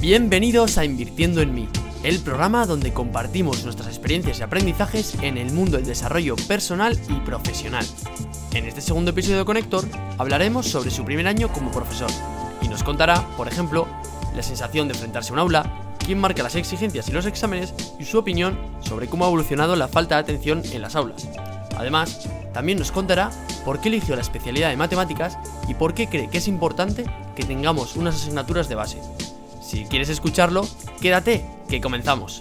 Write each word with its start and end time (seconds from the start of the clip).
Bienvenidos 0.00 0.78
a 0.78 0.84
Invirtiendo 0.84 1.42
en 1.42 1.52
mí, 1.52 1.68
el 2.04 2.20
programa 2.20 2.66
donde 2.66 2.92
compartimos 2.92 3.64
nuestras 3.64 3.88
experiencias 3.88 4.38
y 4.38 4.42
aprendizajes 4.44 5.16
en 5.22 5.36
el 5.36 5.50
mundo 5.50 5.76
del 5.76 5.86
desarrollo 5.86 6.36
personal 6.36 6.96
y 7.08 7.14
profesional. 7.14 7.84
En 8.54 8.64
este 8.66 8.80
segundo 8.80 9.10
episodio 9.10 9.38
de 9.38 9.44
Conector 9.44 9.84
hablaremos 10.16 10.68
sobre 10.68 10.92
su 10.92 11.04
primer 11.04 11.26
año 11.26 11.52
como 11.52 11.72
profesor 11.72 12.10
y 12.62 12.68
nos 12.68 12.84
contará, 12.84 13.26
por 13.36 13.48
ejemplo, 13.48 13.88
la 14.36 14.44
sensación 14.44 14.86
de 14.86 14.94
enfrentarse 14.94 15.30
a 15.30 15.32
un 15.32 15.40
aula, 15.40 15.96
quién 15.98 16.20
marca 16.20 16.44
las 16.44 16.54
exigencias 16.54 17.08
y 17.08 17.12
los 17.12 17.26
exámenes 17.26 17.74
y 17.98 18.04
su 18.04 18.18
opinión 18.18 18.56
sobre 18.78 19.08
cómo 19.08 19.24
ha 19.24 19.28
evolucionado 19.28 19.74
la 19.74 19.88
falta 19.88 20.14
de 20.14 20.20
atención 20.20 20.62
en 20.72 20.80
las 20.80 20.94
aulas. 20.94 21.28
Además, 21.76 22.28
también 22.54 22.78
nos 22.78 22.92
contará 22.92 23.32
por 23.64 23.80
qué 23.80 23.88
eligió 23.88 24.14
la 24.14 24.22
especialidad 24.22 24.70
de 24.70 24.76
matemáticas 24.76 25.36
y 25.66 25.74
por 25.74 25.92
qué 25.92 26.08
cree 26.08 26.30
que 26.30 26.38
es 26.38 26.46
importante 26.46 27.04
que 27.34 27.42
tengamos 27.42 27.96
unas 27.96 28.14
asignaturas 28.14 28.68
de 28.68 28.76
base. 28.76 29.17
Si 29.68 29.84
quieres 29.84 30.08
escucharlo, 30.08 30.62
quédate, 31.02 31.44
que 31.68 31.78
comenzamos. 31.78 32.40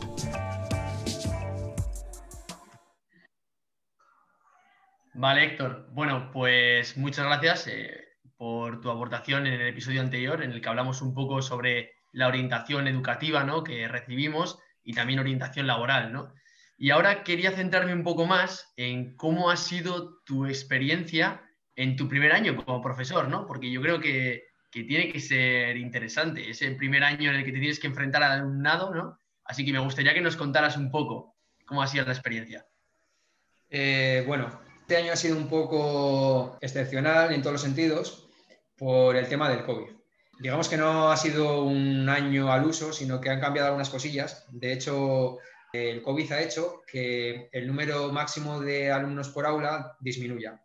Vale, 5.13 5.44
Héctor. 5.44 5.90
Bueno, 5.91 6.31
pues 6.31 6.95
muchas 6.95 7.26
gracias 7.26 7.67
eh, 7.67 8.00
por 8.38 8.80
tu 8.80 8.90
aportación 8.90 9.45
en 9.45 9.59
el 9.59 9.67
episodio 9.67 10.00
anterior, 10.00 10.41
en 10.41 10.53
el 10.53 10.62
que 10.62 10.70
hablamos 10.70 11.02
un 11.02 11.13
poco 11.13 11.41
sobre 11.41 11.95
la 12.13 12.30
orientación 12.30 12.88
educativa 12.88 13.44
¿no? 13.44 13.62
que 13.62 13.89
recibimos 13.89 14.58
y 14.81 14.94
también 14.94 15.20
orientación 15.20 15.67
laboral. 15.67 16.14
¿no? 16.14 16.34
Y 16.78 16.91
ahora 16.91 17.25
quería 17.25 17.52
centrarme 17.52 17.94
un 17.94 18.05
poco 18.05 18.25
más 18.25 18.72
en 18.78 19.17
cómo 19.17 19.50
ha 19.50 19.58
sido 19.58 20.22
tu 20.23 20.45
experiencia 20.45 21.41
en 21.75 21.97
tu 21.97 22.08
primer 22.08 22.31
año 22.31 22.56
como 22.56 22.81
profesor, 22.81 23.28
¿no? 23.28 23.45
Porque 23.45 23.69
yo 23.69 23.81
creo 23.81 24.00
que, 24.00 24.47
tiene 24.71 25.11
que 25.11 25.19
ser 25.19 25.77
interesante, 25.77 26.49
ese 26.49 26.71
primer 26.71 27.03
año 27.03 27.29
en 27.29 27.37
el 27.37 27.45
que 27.45 27.51
te 27.51 27.59
tienes 27.59 27.79
que 27.79 27.87
enfrentar 27.87 28.23
al 28.23 28.39
alumnado, 28.39 28.93
¿no? 28.93 29.19
Así 29.43 29.65
que 29.65 29.71
me 29.71 29.79
gustaría 29.79 30.13
que 30.13 30.21
nos 30.21 30.35
contaras 30.35 30.77
un 30.77 30.91
poco 30.91 31.35
cómo 31.65 31.81
ha 31.81 31.87
sido 31.87 32.05
la 32.05 32.11
experiencia. 32.11 32.65
Eh, 33.69 34.23
bueno, 34.27 34.61
este 34.81 34.97
año 34.97 35.13
ha 35.13 35.17
sido 35.17 35.38
un 35.38 35.47
poco 35.47 36.57
excepcional 36.61 37.33
en 37.33 37.41
todos 37.41 37.53
los 37.53 37.61
sentidos 37.61 38.29
por 38.77 39.15
el 39.15 39.27
tema 39.27 39.49
del 39.49 39.63
COVID. 39.63 39.91
Digamos 40.39 40.69
que 40.69 40.77
no 40.77 41.11
ha 41.11 41.17
sido 41.17 41.63
un 41.63 42.07
año 42.07 42.51
al 42.51 42.65
uso, 42.65 42.93
sino 42.93 43.19
que 43.19 43.29
han 43.29 43.41
cambiado 43.41 43.67
algunas 43.67 43.89
cosillas. 43.89 44.45
De 44.49 44.71
hecho, 44.71 45.39
el 45.73 46.01
COVID 46.01 46.31
ha 46.31 46.41
hecho 46.41 46.83
que 46.85 47.49
el 47.51 47.67
número 47.67 48.11
máximo 48.11 48.59
de 48.59 48.91
alumnos 48.91 49.29
por 49.29 49.45
aula 49.45 49.97
disminuya. 49.99 50.61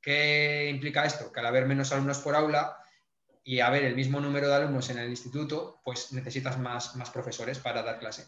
¿Qué 0.00 0.68
implica 0.70 1.04
esto? 1.04 1.30
Que 1.30 1.40
al 1.40 1.46
haber 1.46 1.66
menos 1.66 1.92
alumnos 1.92 2.18
por 2.18 2.34
aula 2.34 2.76
y 3.44 3.60
haber 3.60 3.84
el 3.84 3.96
mismo 3.96 4.20
número 4.20 4.48
de 4.48 4.54
alumnos 4.54 4.90
en 4.90 4.98
el 4.98 5.10
instituto, 5.10 5.80
pues 5.84 6.12
necesitas 6.12 6.58
más, 6.58 6.96
más 6.96 7.10
profesores 7.10 7.58
para 7.58 7.82
dar 7.82 7.98
clase. 7.98 8.26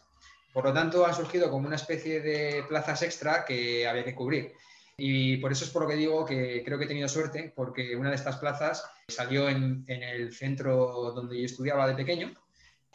Por 0.53 0.65
lo 0.65 0.73
tanto, 0.73 1.07
han 1.07 1.15
surgido 1.15 1.51
como 1.51 1.67
una 1.67 1.77
especie 1.77 2.21
de 2.21 2.65
plazas 2.69 3.03
extra 3.03 3.45
que 3.45 3.87
había 3.87 4.05
que 4.05 4.15
cubrir. 4.15 4.53
Y 4.97 5.39
por 5.39 5.53
eso 5.53 5.65
es 5.65 5.71
por 5.71 5.83
lo 5.83 5.89
que 5.89 5.97
digo 5.97 6.25
que 6.25 6.63
creo 6.65 6.79
que 6.79 6.85
he 6.85 6.89
tenido 6.89 7.09
suerte, 7.09 7.53
porque 7.57 7.97
una 7.97 8.11
de 8.11 8.17
estas 8.17 8.37
plazas 8.37 8.85
salió 9.09 9.49
en, 9.49 9.85
en 9.87 10.03
el 10.03 10.35
centro 10.35 11.13
donde 11.15 11.39
yo 11.39 11.47
estudiaba 11.47 11.89
de 11.89 11.95
pequeño 11.95 12.35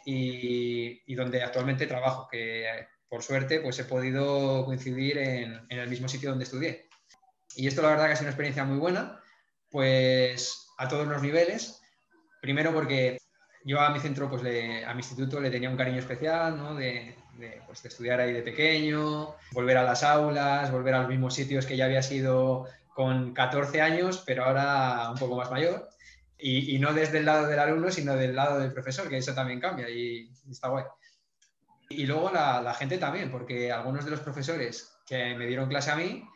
y, 0.04 1.02
y 1.06 1.14
donde 1.16 1.42
actualmente 1.42 1.86
trabajo, 1.86 2.28
que 2.30 2.66
por 3.08 3.22
suerte, 3.22 3.60
pues 3.60 3.78
he 3.78 3.84
podido 3.84 4.64
coincidir 4.66 5.18
en, 5.18 5.66
el 5.70 5.88
mismo 5.88 6.08
sitio 6.08 6.30
donde 6.30 6.44
estudié. 6.44 6.88
Y 7.56 7.66
esto 7.66 7.82
la 7.82 7.88
verdad 7.88 8.06
que 8.06 8.12
ha 8.12 8.16
sido 8.16 8.26
una 8.26 8.32
experiencia 8.32 8.64
muy 8.64 8.78
buena, 8.78 9.20
pues 9.70 10.66
a 10.76 10.88
todos 10.88 11.08
los 11.08 11.22
niveles. 11.22 11.80
Primero 12.40 12.72
porque 12.72 13.18
yo 13.64 13.80
a 13.80 13.90
mi 13.90 14.00
centro, 14.00 14.30
pues 14.30 14.42
a 14.42 14.94
mi 14.94 15.00
instituto 15.00 15.40
le 15.40 15.50
tenía 15.50 15.70
un 15.70 15.76
cariño 15.76 15.98
especial, 15.98 16.56
¿no? 16.56 16.74
Pues, 17.66 17.82
de, 17.82 17.88
estudiar 17.88 18.20
ahí 18.20 18.32
de 18.32 18.42
pequeño, 18.42 19.34
volver 19.52 19.76
a 19.76 19.84
las 19.84 20.02
aulas, 20.02 20.72
volver 20.72 20.94
a 20.94 21.00
los 21.00 21.08
mismos 21.08 21.34
sitios 21.34 21.66
que 21.66 21.76
ya 21.76 21.84
había 21.84 22.02
sido 22.02 22.66
con 22.94 23.32
14 23.32 23.80
años, 23.80 24.22
pero 24.26 24.44
ahora 24.44 25.10
un 25.10 25.18
poco 25.18 25.36
más 25.36 25.50
mayor. 25.50 25.88
Y, 26.40 26.78
no 26.78 26.92
desde 26.92 27.18
el 27.18 27.26
lado 27.26 27.46
del 27.46 27.58
alumno, 27.58 27.90
sino 27.90 28.14
del 28.16 28.34
lado 28.34 28.60
del 28.60 28.72
profesor, 28.72 29.08
que 29.08 29.18
eso 29.18 29.34
también 29.34 29.60
cambia 29.60 29.88
y 29.88 30.30
está 30.50 30.68
guay. 30.68 30.84
Y 31.90 32.06
luego 32.06 32.30
la, 32.30 32.74
gente 32.74 32.98
también, 32.98 33.30
porque 33.30 33.72
algunos 33.72 34.04
de 34.04 34.12
los 34.12 34.20
profesores 34.20 34.96
que 35.06 35.34
me 35.34 35.46
dieron 35.46 35.68
clase 35.68 35.90
a 35.90 35.96
mí, 35.96 36.28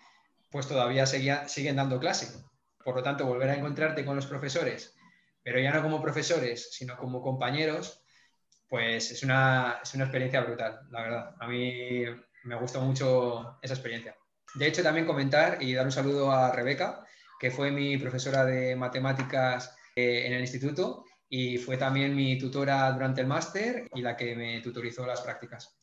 pues 0.50 0.66
todavía 0.66 1.06
siguen 1.06 1.76
dando 1.76 2.00
clase. 2.00 2.42
Por 2.84 2.96
lo 2.96 3.02
tanto, 3.02 3.26
volver 3.26 3.50
a 3.50 3.54
encontrarte 3.54 4.04
con 4.04 4.16
los 4.16 4.26
profesores, 4.26 4.94
pero 5.42 5.58
ya 5.58 5.72
no 5.72 5.82
como 5.82 6.02
profesores, 6.02 6.72
sino 6.72 6.96
como 6.96 7.22
compañeros, 7.22 8.04
pues 8.68 9.10
es 9.10 9.22
una, 9.22 9.80
es 9.82 9.94
una 9.94 10.04
experiencia 10.04 10.40
brutal, 10.40 10.80
la 10.90 11.02
verdad. 11.02 11.34
A 11.40 11.46
mí 11.46 12.04
me 12.44 12.54
gustó 12.56 12.80
mucho 12.80 13.58
esa 13.60 13.74
experiencia. 13.74 14.16
De 14.54 14.66
hecho, 14.66 14.82
también 14.82 15.06
comentar 15.06 15.62
y 15.62 15.74
dar 15.74 15.84
un 15.84 15.92
saludo 15.92 16.30
a 16.30 16.52
Rebeca, 16.52 17.04
que 17.38 17.50
fue 17.50 17.70
mi 17.70 17.98
profesora 17.98 18.44
de 18.44 18.76
matemáticas 18.76 19.76
eh, 19.96 20.26
en 20.26 20.32
el 20.34 20.40
instituto 20.40 21.04
y 21.28 21.58
fue 21.58 21.76
también 21.76 22.14
mi 22.14 22.38
tutora 22.38 22.90
durante 22.92 23.20
el 23.22 23.26
máster 23.26 23.88
y 23.94 24.02
la 24.02 24.16
que 24.16 24.36
me 24.36 24.60
tutorizó 24.60 25.06
las 25.06 25.22
prácticas. 25.22 25.76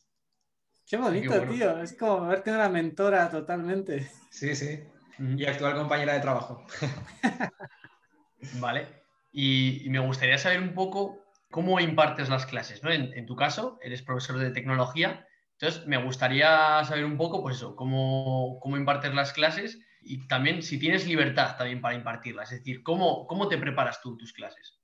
Qué 0.86 0.96
bonito, 0.96 1.40
tío. 1.42 1.80
Es 1.82 1.96
como 1.96 2.26
verte 2.26 2.50
una 2.50 2.68
mentora 2.68 3.30
totalmente. 3.30 4.10
Sí, 4.30 4.54
sí. 4.54 4.82
Y 5.18 5.44
actual 5.44 5.76
compañera 5.76 6.14
de 6.14 6.20
trabajo. 6.20 6.66
vale. 8.54 8.86
Y, 9.32 9.86
me 9.90 9.98
gustaría 9.98 10.38
saber 10.38 10.60
un 10.60 10.74
poco 10.74 11.24
cómo 11.50 11.80
impartes 11.80 12.28
las 12.28 12.46
clases, 12.46 12.82
¿no? 12.82 12.90
En, 12.90 13.26
tu 13.26 13.36
caso, 13.36 13.78
eres 13.82 14.02
profesor 14.02 14.38
de 14.38 14.50
tecnología. 14.50 15.26
Entonces, 15.58 15.86
me 15.86 16.02
gustaría 16.02 16.82
saber 16.84 17.04
un 17.04 17.16
poco, 17.16 17.42
pues 17.42 17.56
eso, 17.56 17.76
cómo, 17.76 18.58
cómo 18.60 18.76
impartes 18.76 19.14
las 19.14 19.32
clases 19.32 19.78
y 20.02 20.26
también 20.26 20.62
si 20.62 20.78
tienes 20.78 21.06
libertad 21.06 21.56
también 21.56 21.80
para 21.80 21.94
impartirlas. 21.94 22.52
Es 22.52 22.60
decir, 22.60 22.82
¿cómo, 22.82 23.26
cómo 23.26 23.48
te 23.48 23.58
preparas 23.58 24.00
tú 24.00 24.16
tus 24.16 24.32
clases? 24.32 24.78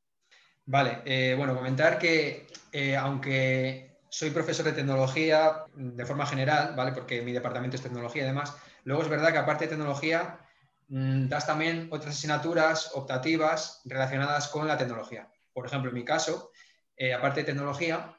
Vale, 0.67 1.03
eh, 1.05 1.35
bueno, 1.37 1.55
comentar 1.55 1.99
que 1.99 2.49
eh, 2.73 2.97
aunque 2.97 3.99
soy 4.09 4.31
profesor 4.31 4.67
de 4.67 4.73
tecnología 4.73 5.65
de 5.75 6.05
forma 6.05 6.27
general, 6.27 6.75
¿vale? 6.77 6.93
Porque 6.93 7.23
mi 7.23 7.33
departamento 7.33 7.77
es 7.77 7.83
tecnología 7.83 8.23
y 8.23 8.27
demás, 8.27 8.57
luego 8.85 9.03
es 9.03 9.09
verdad 9.09 9.31
que 9.31 9.39
aparte 9.39 9.65
de 9.65 9.71
tecnología, 9.71 10.41
das 10.89 11.47
también 11.47 11.89
otras 11.91 12.17
asignaturas 12.17 12.93
optativas 12.95 13.81
relacionadas 13.85 14.49
con 14.49 14.69
la 14.69 14.79
tecnología. 14.79 15.29
Por 15.53 15.67
ejemplo, 15.67 15.91
en 15.91 15.97
mi 15.97 16.05
caso, 16.05 16.53
eh, 16.97 17.13
aparte 17.13 17.41
de 17.41 17.47
tecnología, 17.47 18.17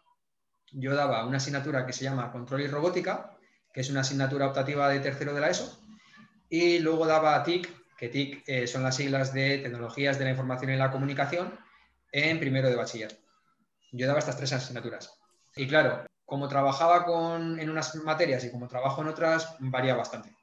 yo 0.72 0.96
daba 0.96 1.26
una 1.26 1.38
asignatura 1.38 1.86
que 1.86 1.94
se 1.94 2.04
llama 2.04 2.32
Control 2.32 2.62
y 2.62 2.68
Robótica, 2.68 3.38
que 3.74 3.82
es 3.82 3.90
una 3.90 4.02
asignatura 4.02 4.48
optativa 4.48 4.90
de 4.90 5.00
tercero 5.00 5.34
de 5.34 5.42
la 5.42 5.50
ESO, 5.50 5.80
y 6.50 6.80
luego 6.80 7.06
daba 7.06 7.44
TIC, 7.44 7.96
que 7.98 8.10
TIC 8.10 8.68
son 8.68 8.84
las 8.84 8.96
siglas 8.96 9.34
de 9.34 9.60
Tecnologías 9.60 10.20
de 10.20 10.26
la 10.26 10.32
Información 10.32 10.72
y 10.72 10.78
la 10.78 10.92
Comunicación, 10.92 11.58
en 12.12 12.40
primero 12.40 12.70
de 12.70 12.76
bachiller. 12.76 13.20
Yo 13.92 14.08
daba 14.08 14.20
estas 14.20 14.38
tres 14.38 14.54
asignaturas. 14.54 15.20
Y 15.56 15.68
claro, 15.68 16.06
como 16.26 16.48
trabajaba 16.48 17.06
con, 17.06 17.60
en 17.60 17.70
unas 17.70 17.96
materias 17.96 18.44
y 18.44 18.52
como 18.52 18.68
trabajo 18.68 19.02
en 19.02 19.08
otras, 19.08 19.56
varía 19.60 19.96
bastante. 19.96 20.37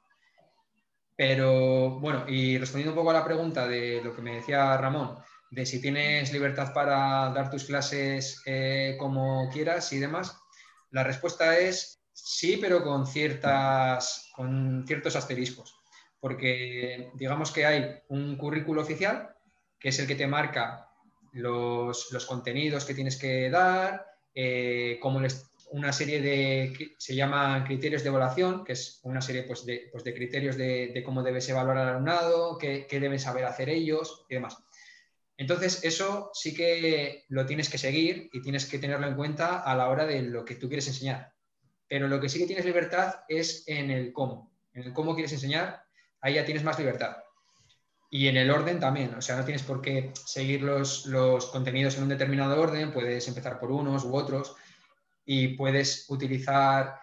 Pero 1.15 1.99
bueno, 1.99 2.25
y 2.27 2.57
respondiendo 2.57 2.91
un 2.91 2.97
poco 2.97 3.11
a 3.11 3.19
la 3.19 3.25
pregunta 3.25 3.67
de 3.67 4.01
lo 4.03 4.15
que 4.15 4.21
me 4.21 4.35
decía 4.35 4.75
Ramón, 4.77 5.17
de 5.49 5.65
si 5.65 5.81
tienes 5.81 6.33
libertad 6.33 6.73
para 6.73 7.29
dar 7.29 7.49
tus 7.49 7.65
clases 7.65 8.41
eh, 8.45 8.97
como 8.99 9.49
quieras 9.51 9.93
y 9.93 9.99
demás, 9.99 10.37
la 10.91 11.03
respuesta 11.03 11.57
es 11.57 12.01
sí, 12.11 12.57
pero 12.59 12.83
con, 12.83 13.07
ciertas, 13.07 14.29
con 14.33 14.85
ciertos 14.87 15.15
asteriscos. 15.15 15.75
Porque 16.19 17.11
digamos 17.13 17.51
que 17.51 17.65
hay 17.65 17.99
un 18.09 18.35
currículo 18.35 18.81
oficial, 18.81 19.35
que 19.79 19.89
es 19.89 19.99
el 19.99 20.07
que 20.07 20.15
te 20.15 20.27
marca 20.27 20.89
los, 21.33 22.25
contenidos 22.27 22.85
que 22.85 22.93
tienes 22.93 23.17
que 23.17 23.49
dar, 23.49 24.05
eh, 24.33 24.97
como 25.01 25.19
una 25.71 25.91
serie 25.91 26.21
de, 26.21 26.95
se 26.97 27.15
llaman 27.15 27.65
criterios 27.65 28.03
de 28.03 28.09
evaluación, 28.09 28.63
que 28.63 28.73
es 28.73 28.99
una 29.03 29.21
serie 29.21 29.43
pues, 29.43 29.65
de, 29.65 29.89
pues, 29.91 30.03
de, 30.03 30.13
criterios 30.13 30.57
de, 30.57 31.01
cómo 31.05 31.23
debes 31.23 31.47
evaluar 31.49 31.77
al 31.77 31.89
alumnado, 31.89 32.57
qué, 32.57 32.87
deben 32.89 33.19
saber 33.19 33.45
hacer 33.45 33.69
ellos 33.69 34.25
y 34.29 34.35
demás. 34.35 34.57
Entonces, 35.37 35.83
eso 35.83 36.31
sí 36.33 36.53
que 36.53 37.25
lo 37.27 37.45
tienes 37.45 37.69
que 37.69 37.77
seguir 37.77 38.29
y 38.31 38.41
tienes 38.41 38.65
que 38.65 38.79
tenerlo 38.79 39.07
en 39.07 39.15
cuenta 39.15 39.59
a 39.59 39.75
la 39.75 39.89
hora 39.89 40.05
de 40.05 40.21
lo 40.21 40.45
que 40.45 40.55
tú 40.55 40.67
quieres 40.67 40.87
enseñar. 40.87 41.33
Pero 41.87 42.07
lo 42.07 42.21
que 42.21 42.29
sí 42.29 42.39
que 42.39 42.47
tienes 42.47 42.65
libertad 42.65 43.15
es 43.27 43.63
en 43.67 43.91
el 43.91 44.13
cómo. 44.13 44.55
En 44.73 44.83
el 44.83 44.93
cómo 44.93 45.13
quieres 45.13 45.33
enseñar, 45.33 45.83
ahí 46.21 46.35
ya 46.35 46.45
tienes 46.45 46.63
más 46.63 46.79
libertad. 46.79 47.17
Y 48.09 48.27
en 48.27 48.37
el 48.37 48.49
orden 48.49 48.79
también, 48.79 49.13
o 49.15 49.21
sea, 49.21 49.35
no 49.35 49.43
tienes 49.43 49.63
por 49.63 49.81
qué 49.81 50.13
seguir 50.25 50.61
los, 50.61 51.05
los 51.05 51.47
contenidos 51.47 51.97
en 51.97 52.03
un 52.03 52.09
determinado 52.09 52.61
orden, 52.61 52.93
puedes 52.93 53.27
empezar 53.27 53.59
por 53.59 53.71
unos 53.71 54.05
u 54.05 54.15
otros 54.15 54.55
y 55.25 55.49
puedes 55.49 56.05
utilizar 56.09 56.99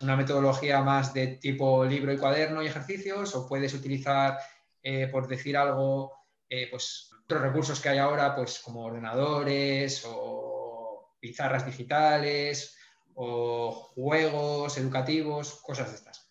una 0.00 0.16
metodología 0.16 0.82
más 0.82 1.12
de 1.12 1.26
tipo 1.38 1.84
libro 1.84 2.12
y 2.12 2.18
cuaderno 2.18 2.62
y 2.62 2.66
ejercicios 2.66 3.34
o 3.34 3.48
puedes 3.48 3.74
utilizar, 3.74 4.38
eh, 4.82 5.08
por 5.08 5.26
decir 5.26 5.56
algo, 5.56 6.12
eh, 6.48 6.68
pues 6.70 7.10
otros 7.24 7.42
recursos 7.42 7.80
que 7.80 7.88
hay 7.88 7.98
ahora, 7.98 8.34
pues 8.34 8.60
como 8.60 8.84
ordenadores 8.84 10.04
o 10.06 11.16
pizarras 11.20 11.64
digitales 11.64 12.76
o 13.14 13.72
juegos 13.72 14.76
educativos, 14.76 15.60
cosas 15.62 15.90
de 15.90 15.96
estas. 15.96 16.30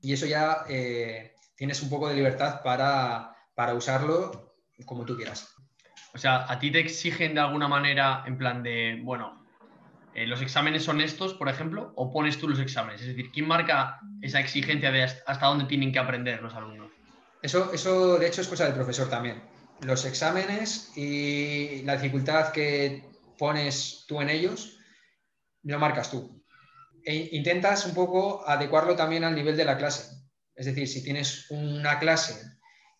Y 0.00 0.12
eso 0.12 0.26
ya 0.26 0.64
eh, 0.68 1.34
tienes 1.54 1.80
un 1.82 1.90
poco 1.90 2.08
de 2.08 2.14
libertad 2.14 2.60
para, 2.62 3.36
para 3.54 3.74
usarlo 3.74 4.56
como 4.84 5.04
tú 5.04 5.16
quieras. 5.16 5.54
O 6.14 6.18
sea, 6.18 6.50
¿a 6.50 6.58
ti 6.58 6.72
te 6.72 6.80
exigen 6.80 7.34
de 7.34 7.40
alguna 7.40 7.68
manera 7.68 8.24
en 8.26 8.36
plan 8.36 8.62
de, 8.62 9.00
bueno, 9.02 9.41
eh, 10.14 10.26
los 10.26 10.42
exámenes 10.42 10.84
son 10.84 11.00
estos, 11.00 11.34
por 11.34 11.48
ejemplo, 11.48 11.92
o 11.96 12.12
pones 12.12 12.38
tú 12.38 12.48
los 12.48 12.60
exámenes? 12.60 13.00
Es 13.00 13.08
decir, 13.08 13.30
¿quién 13.32 13.46
marca 13.46 14.00
esa 14.20 14.40
exigencia 14.40 14.90
de 14.90 15.02
hasta 15.02 15.46
dónde 15.46 15.64
tienen 15.64 15.92
que 15.92 15.98
aprender 15.98 16.42
los 16.42 16.54
alumnos? 16.54 16.90
Eso, 17.40 17.72
eso 17.72 18.18
de 18.18 18.26
hecho, 18.26 18.40
es 18.40 18.48
cosa 18.48 18.64
del 18.64 18.74
profesor 18.74 19.08
también. 19.08 19.42
Los 19.80 20.04
exámenes 20.04 20.96
y 20.96 21.82
la 21.82 21.96
dificultad 21.96 22.52
que 22.52 23.04
pones 23.38 24.04
tú 24.06 24.20
en 24.20 24.30
ellos, 24.30 24.78
lo 25.64 25.78
marcas 25.78 26.10
tú. 26.10 26.44
E 27.04 27.30
intentas 27.32 27.84
un 27.86 27.94
poco 27.94 28.46
adecuarlo 28.46 28.94
también 28.94 29.24
al 29.24 29.34
nivel 29.34 29.56
de 29.56 29.64
la 29.64 29.76
clase. 29.76 30.14
Es 30.54 30.66
decir, 30.66 30.86
si 30.86 31.02
tienes 31.02 31.50
una 31.50 31.98
clase 31.98 32.40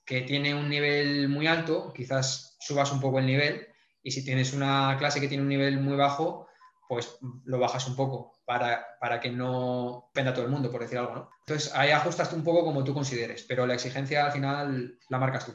que 0.05 0.23
tiene 0.23 0.55
un 0.55 0.69
nivel 0.69 1.29
muy 1.29 1.47
alto, 1.47 1.93
quizás 1.95 2.57
subas 2.59 2.91
un 2.91 3.01
poco 3.01 3.19
el 3.19 3.27
nivel, 3.27 3.69
y 4.03 4.11
si 4.11 4.25
tienes 4.25 4.53
una 4.53 4.97
clase 4.99 5.21
que 5.21 5.29
tiene 5.29 5.43
un 5.43 5.49
nivel 5.49 5.79
muy 5.79 5.97
bajo, 5.97 6.49
pues 6.93 7.17
lo 7.47 7.59
bajas 7.59 7.89
un 7.89 7.97
poco 7.97 8.35
para, 8.45 8.85
para 9.01 9.19
que 9.19 9.31
no 9.31 10.11
penda 10.13 10.35
todo 10.35 10.45
el 10.45 10.51
mundo, 10.51 10.71
por 10.71 10.83
decir 10.83 10.99
algo, 10.99 11.15
¿no? 11.15 11.31
Entonces 11.47 11.75
ahí 11.75 11.91
ajustas 11.91 12.31
un 12.35 12.45
poco 12.45 12.63
como 12.65 12.85
tú 12.85 12.93
consideres, 12.93 13.47
pero 13.49 13.67
la 13.67 13.73
exigencia 13.73 14.27
al 14.27 14.33
final 14.33 14.99
la 15.09 15.19
marcas 15.19 15.47
tú. 15.47 15.53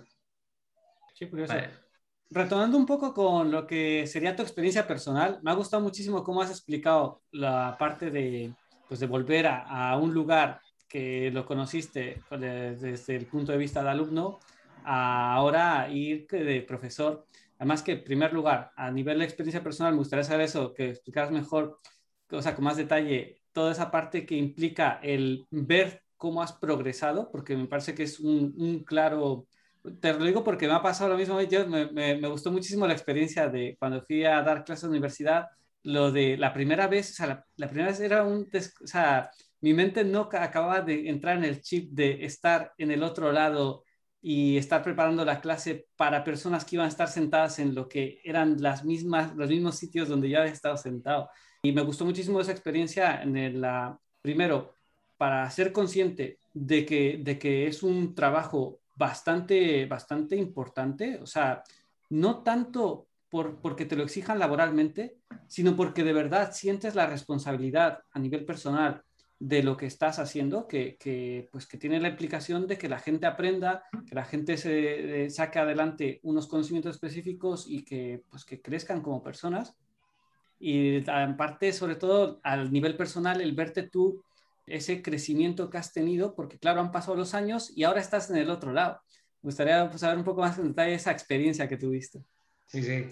Sí, 1.14 1.28
por 1.28 1.42
eso. 1.42 1.54
Retomando 2.32 2.76
un 2.76 2.88
poco 2.88 3.14
con 3.14 3.52
lo 3.52 3.68
que 3.68 4.08
sería 4.08 4.36
tu 4.36 4.42
experiencia 4.42 4.88
personal, 4.88 5.40
me 5.44 5.52
ha 5.52 5.54
gustado 5.54 5.84
muchísimo 5.84 6.24
cómo 6.24 6.42
has 6.42 6.50
explicado 6.50 7.22
la 7.30 7.76
parte 7.78 8.10
de, 8.10 8.52
pues, 8.88 9.00
de 9.00 9.06
volver 9.06 9.46
a, 9.46 9.92
a 9.92 9.98
un 9.98 10.16
lugar 10.16 10.60
que 10.90 11.30
lo 11.30 11.46
conociste 11.46 12.24
desde 12.32 13.16
el 13.16 13.28
punto 13.28 13.52
de 13.52 13.60
vista 13.60 13.84
de 13.84 13.90
alumno, 13.92 14.40
a 14.84 15.34
ahora 15.36 15.90
ir 15.90 16.28
de 16.28 16.62
profesor. 16.62 17.26
Además 17.58 17.84
que, 17.84 17.94
en 17.94 18.04
primer 18.04 18.34
lugar, 18.34 18.72
a 18.76 18.92
nivel 18.92 19.20
de 19.20 19.26
experiencia 19.26 19.64
personal, 19.64 19.94
me 19.94 20.00
gustaría 20.00 20.24
saber 20.24 20.42
eso, 20.42 20.74
que 20.74 20.90
explicaras 20.90 21.32
mejor, 21.32 21.80
o 22.32 22.42
sea, 22.42 22.56
con 22.56 22.66
más 22.66 22.78
detalle, 22.78 23.42
toda 23.52 23.72
esa 23.72 23.90
parte 23.92 24.26
que 24.26 24.36
implica 24.36 25.00
el 25.02 25.46
ver 25.50 26.04
cómo 26.18 26.42
has 26.42 26.54
progresado, 26.54 27.32
porque 27.32 27.56
me 27.56 27.68
parece 27.68 27.96
que 27.96 28.04
es 28.04 28.20
un, 28.20 28.84
claro 28.86 29.48
te 30.02 30.14
lo 30.14 30.26
digo 30.26 30.44
porque 30.44 30.68
me 30.68 30.74
ha 30.74 30.82
pasado 30.82 31.10
lo 31.10 31.18
mismo. 31.18 31.42
Yo 31.42 31.68
me, 31.68 31.88
me, 31.92 32.28
gustó 32.28 32.52
muchísimo 32.52 32.88
la 32.88 32.94
experiencia 32.94 33.48
de 33.48 33.76
cuando 33.80 34.02
fui 34.02 34.26
a 34.26 34.42
dar 34.42 34.64
clases 34.64 34.84
la 34.84 34.90
universidad. 34.90 35.48
Lo 35.84 36.12
de 36.12 36.38
la 36.38 36.54
primera 36.54 36.88
vez, 36.88 37.12
o 37.12 37.14
sea, 37.14 37.46
la, 37.56 37.68
primera 37.70 37.90
vez 37.90 38.00
era 38.00 38.24
un. 38.24 38.50
O 38.84 38.88
sea, 38.88 39.30
mi 39.62 39.74
mente 39.74 40.04
no 40.04 40.30
acababa 40.32 40.82
de 40.82 41.10
entrar 41.10 41.38
en 41.38 41.46
el 41.46 41.62
chip 41.62 41.92
de 41.92 42.26
estar 42.26 42.74
en 42.78 42.92
el 42.92 43.04
otro 43.04 43.32
lado 43.32 43.84
y 44.30 44.58
estar 44.58 44.84
preparando 44.84 45.24
la 45.24 45.40
clase 45.40 45.88
para 45.96 46.22
personas 46.22 46.66
que 46.66 46.76
iban 46.76 46.88
a 46.88 46.90
estar 46.90 47.08
sentadas 47.08 47.60
en 47.60 47.74
lo 47.74 47.88
que 47.88 48.20
eran 48.26 48.62
las 48.62 48.84
mismas, 48.84 49.34
los 49.38 49.48
mismos 49.48 49.78
sitios 49.78 50.10
donde 50.10 50.28
yo 50.28 50.40
había 50.40 50.52
estado 50.52 50.76
sentado. 50.76 51.30
Y 51.62 51.72
me 51.72 51.82
gustó 51.82 52.04
muchísimo 52.04 52.42
esa 52.42 52.52
experiencia 52.52 53.22
en 53.22 53.38
el, 53.38 53.62
la, 53.62 53.98
primero, 54.22 54.74
para 55.16 55.50
ser 55.50 55.72
consciente 55.72 56.40
de 56.54 56.86
que, 56.86 57.22
de 57.24 57.40
que 57.40 57.68
es 57.68 57.84
un 57.84 58.14
trabajo 58.14 58.82
bastante, 58.98 59.86
bastante 59.86 60.36
importante, 60.36 61.20
o 61.22 61.26
sea, 61.26 61.64
no 62.10 62.44
tanto 62.44 63.08
por, 63.30 63.62
porque 63.62 63.86
te 63.86 63.96
lo 63.96 64.04
exijan 64.04 64.40
laboralmente, 64.40 65.20
sino 65.48 65.74
porque 65.78 66.04
de 66.04 66.12
verdad 66.12 66.52
sientes 66.52 66.96
la 66.96 67.08
responsabilidad 67.08 68.00
a 68.12 68.20
nivel 68.20 68.44
personal 68.44 69.06
de 69.40 69.62
lo 69.62 69.78
que 69.78 69.86
estás 69.86 70.20
haciendo, 70.20 70.68
que, 70.68 70.98
que, 70.98 71.48
pues, 71.52 71.68
que 71.68 71.78
tiene 71.78 72.00
la 72.00 72.10
implicación 72.10 72.66
de 72.68 72.78
que 72.78 72.90
la 72.90 73.00
gente 73.00 73.28
aprenda, 73.28 73.84
que 74.08 74.16
la 74.16 74.26
gente 74.26 74.58
se 74.58 75.26
eh, 75.26 75.30
saque 75.30 75.60
adelante 75.60 76.20
unos 76.24 76.48
conocimientos 76.48 76.96
específicos 76.96 77.66
y 77.68 77.84
que, 77.84 78.24
pues, 78.30 78.46
que 78.46 78.62
crezcan 78.62 79.02
como 79.02 79.22
personas. 79.22 79.76
Y 80.60 81.04
en 81.08 81.38
parte, 81.38 81.72
sobre 81.72 81.96
todo, 81.96 82.40
al 82.44 82.72
nivel 82.72 82.98
personal, 82.98 83.42
el 83.42 83.54
verte 83.54 83.84
tú 83.84 84.24
ese 84.66 85.02
crecimiento 85.02 85.70
que 85.70 85.78
has 85.78 85.94
tenido, 85.94 86.36
porque 86.36 86.60
claro, 86.60 86.82
han 86.82 86.92
pasado 86.92 87.16
los 87.16 87.34
años 87.34 87.72
y 87.76 87.84
ahora 87.84 88.02
estás 88.02 88.30
en 88.30 88.38
el 88.38 88.50
otro 88.50 88.74
lado. 88.74 89.02
Me 89.42 89.50
gustaría 89.50 89.88
pues, 89.88 90.02
saber 90.02 90.18
un 90.18 90.26
poco 90.26 90.42
más 90.42 90.58
en 90.58 90.70
detalle 90.70 90.96
esa 90.96 91.12
experiencia 91.12 91.68
que 91.68 91.78
tuviste. 91.78 92.24
Sí, 92.66 92.84
sí. 92.84 93.06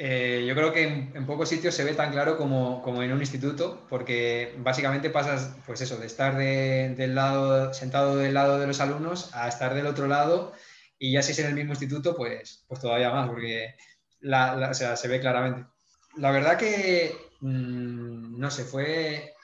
Eh, 0.00 0.44
yo 0.46 0.54
creo 0.54 0.72
que 0.72 0.84
en, 0.84 1.26
pocos 1.26 1.48
sitios 1.48 1.74
se 1.74 1.82
ve 1.84 1.92
tan 1.92 2.12
claro 2.12 2.36
como, 2.36 2.82
como, 2.82 3.02
en 3.02 3.12
un 3.12 3.20
instituto, 3.20 3.84
porque 3.88 4.54
básicamente 4.58 5.10
pasas, 5.10 5.56
pues 5.66 5.80
eso, 5.80 5.96
de 5.98 6.06
estar 6.06 6.36
del 6.36 7.14
lado, 7.14 7.74
sentado 7.74 8.16
del 8.16 8.34
lado 8.34 8.58
de 8.60 8.68
los 8.68 8.80
alumnos 8.80 9.34
a 9.34 9.48
estar 9.48 9.74
del 9.74 9.86
otro 9.86 10.06
lado, 10.06 10.52
y 10.98 11.12
ya 11.12 11.22
si 11.22 11.32
es 11.32 11.38
en 11.40 11.46
el 11.46 11.54
mismo 11.54 11.72
instituto, 11.72 12.16
pues, 12.16 12.64
pues 12.68 12.80
todavía 12.80 13.10
más, 13.10 13.28
porque 13.28 13.74
la, 14.20 14.72
se 14.72 15.08
ve 15.08 15.20
claramente. 15.20 15.68
La 16.16 16.30
verdad 16.30 16.56
que, 16.56 17.16
mm, 17.40 18.38
no 18.38 18.50
sé, 18.50 18.64
fue, 18.64 19.34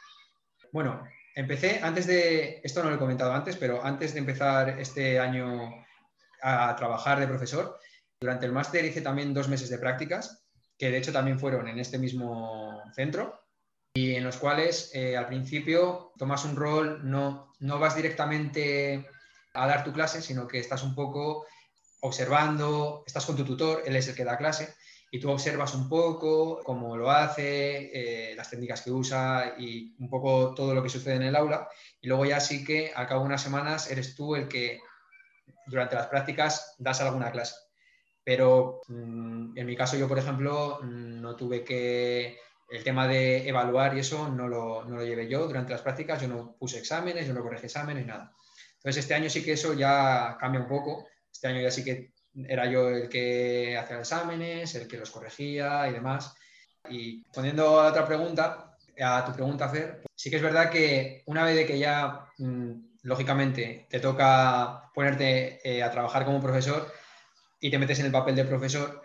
bueno, 0.72 1.02
Empecé 1.34 1.80
antes 1.82 2.06
de, 2.06 2.60
esto 2.62 2.82
no 2.82 2.90
lo 2.90 2.96
he 2.96 2.98
comentado 2.98 3.32
antes, 3.32 3.56
pero 3.56 3.84
antes 3.84 4.14
de 4.14 4.20
empezar 4.20 4.78
este 4.78 5.18
año 5.18 5.84
a 6.40 6.76
trabajar 6.76 7.18
de 7.18 7.26
profesor, 7.26 7.76
durante 8.20 8.46
el 8.46 8.52
máster 8.52 8.84
hice 8.84 9.00
también 9.00 9.34
dos 9.34 9.48
meses 9.48 9.68
de 9.68 9.78
prácticas, 9.78 10.43
que 10.78 10.90
de 10.90 10.98
hecho 10.98 11.12
también 11.12 11.38
fueron 11.38 11.68
en 11.68 11.78
este 11.78 11.98
mismo 11.98 12.82
centro, 12.94 13.44
y 13.94 14.16
en 14.16 14.24
los 14.24 14.38
cuales 14.38 14.90
eh, 14.94 15.16
al 15.16 15.28
principio 15.28 16.12
tomas 16.18 16.44
un 16.44 16.56
rol, 16.56 17.08
no, 17.08 17.52
no 17.60 17.78
vas 17.78 17.94
directamente 17.94 19.08
a 19.54 19.66
dar 19.68 19.84
tu 19.84 19.92
clase, 19.92 20.20
sino 20.20 20.48
que 20.48 20.58
estás 20.58 20.82
un 20.82 20.94
poco 20.94 21.46
observando, 22.00 23.04
estás 23.06 23.24
con 23.24 23.36
tu 23.36 23.44
tutor, 23.44 23.82
él 23.86 23.94
es 23.94 24.08
el 24.08 24.16
que 24.16 24.24
da 24.24 24.36
clase, 24.36 24.74
y 25.14 25.20
tú 25.20 25.30
observas 25.30 25.74
un 25.76 25.88
poco 25.88 26.60
cómo 26.64 26.96
lo 26.96 27.08
hace, 27.08 28.30
eh, 28.32 28.34
las 28.34 28.50
técnicas 28.50 28.82
que 28.82 28.90
usa 28.90 29.54
y 29.56 29.94
un 30.00 30.10
poco 30.10 30.54
todo 30.54 30.74
lo 30.74 30.82
que 30.82 30.88
sucede 30.88 31.14
en 31.14 31.22
el 31.22 31.36
aula. 31.36 31.68
Y 32.00 32.08
luego 32.08 32.24
ya 32.24 32.40
sí 32.40 32.64
que 32.64 32.92
a 32.96 33.06
cabo 33.06 33.20
de 33.20 33.26
unas 33.26 33.42
semanas 33.42 33.88
eres 33.88 34.16
tú 34.16 34.34
el 34.34 34.48
que 34.48 34.80
durante 35.66 35.94
las 35.94 36.08
prácticas 36.08 36.74
das 36.78 37.00
alguna 37.00 37.30
clase. 37.30 37.54
Pero 38.24 38.80
mm, 38.88 39.56
en 39.56 39.66
mi 39.66 39.76
caso 39.76 39.96
yo, 39.96 40.08
por 40.08 40.18
ejemplo, 40.18 40.80
mm, 40.82 41.20
no 41.20 41.36
tuve 41.36 41.62
que... 41.62 42.38
El 42.70 42.82
tema 42.82 43.06
de 43.06 43.46
evaluar 43.46 43.94
y 43.94 44.00
eso 44.00 44.28
no 44.30 44.48
lo, 44.48 44.84
no 44.84 44.96
lo 44.96 45.04
llevé 45.04 45.28
yo 45.28 45.46
durante 45.46 45.72
las 45.72 45.82
prácticas, 45.82 46.22
yo 46.22 46.28
no 46.28 46.56
puse 46.58 46.78
exámenes, 46.78 47.26
yo 47.26 47.34
no 47.34 47.42
corregí 47.42 47.66
exámenes, 47.66 48.06
nada. 48.06 48.32
Entonces 48.76 49.04
este 49.04 49.14
año 49.14 49.30
sí 49.30 49.44
que 49.44 49.52
eso 49.52 49.74
ya 49.74 50.36
cambia 50.40 50.62
un 50.62 50.66
poco. 50.66 51.06
Este 51.30 51.48
año 51.48 51.60
ya 51.60 51.70
sí 51.70 51.84
que 51.84 52.14
era 52.34 52.66
yo 52.66 52.88
el 52.88 53.08
que 53.08 53.76
hacía 53.76 53.98
exámenes, 53.98 54.74
el 54.74 54.88
que 54.88 54.96
los 54.96 55.10
corregía 55.10 55.88
y 55.88 55.92
demás. 55.92 56.34
Y 56.88 57.22
poniendo 57.32 57.80
a 57.80 57.88
otra 57.88 58.06
pregunta, 58.06 58.76
a 59.00 59.24
tu 59.24 59.32
pregunta, 59.32 59.68
Fer, 59.68 60.02
sí 60.14 60.30
que 60.30 60.36
es 60.36 60.42
verdad 60.42 60.70
que 60.70 61.22
una 61.26 61.44
vez 61.44 61.56
de 61.56 61.66
que 61.66 61.78
ya, 61.78 62.26
mm, 62.38 62.72
lógicamente, 63.02 63.86
te 63.88 64.00
toca 64.00 64.90
ponerte 64.94 65.60
eh, 65.64 65.82
a 65.82 65.90
trabajar 65.90 66.24
como 66.24 66.42
profesor 66.42 66.92
y 67.64 67.70
te 67.70 67.78
metes 67.78 67.98
en 68.00 68.04
el 68.04 68.12
papel 68.12 68.36
de 68.36 68.44
profesor, 68.44 69.00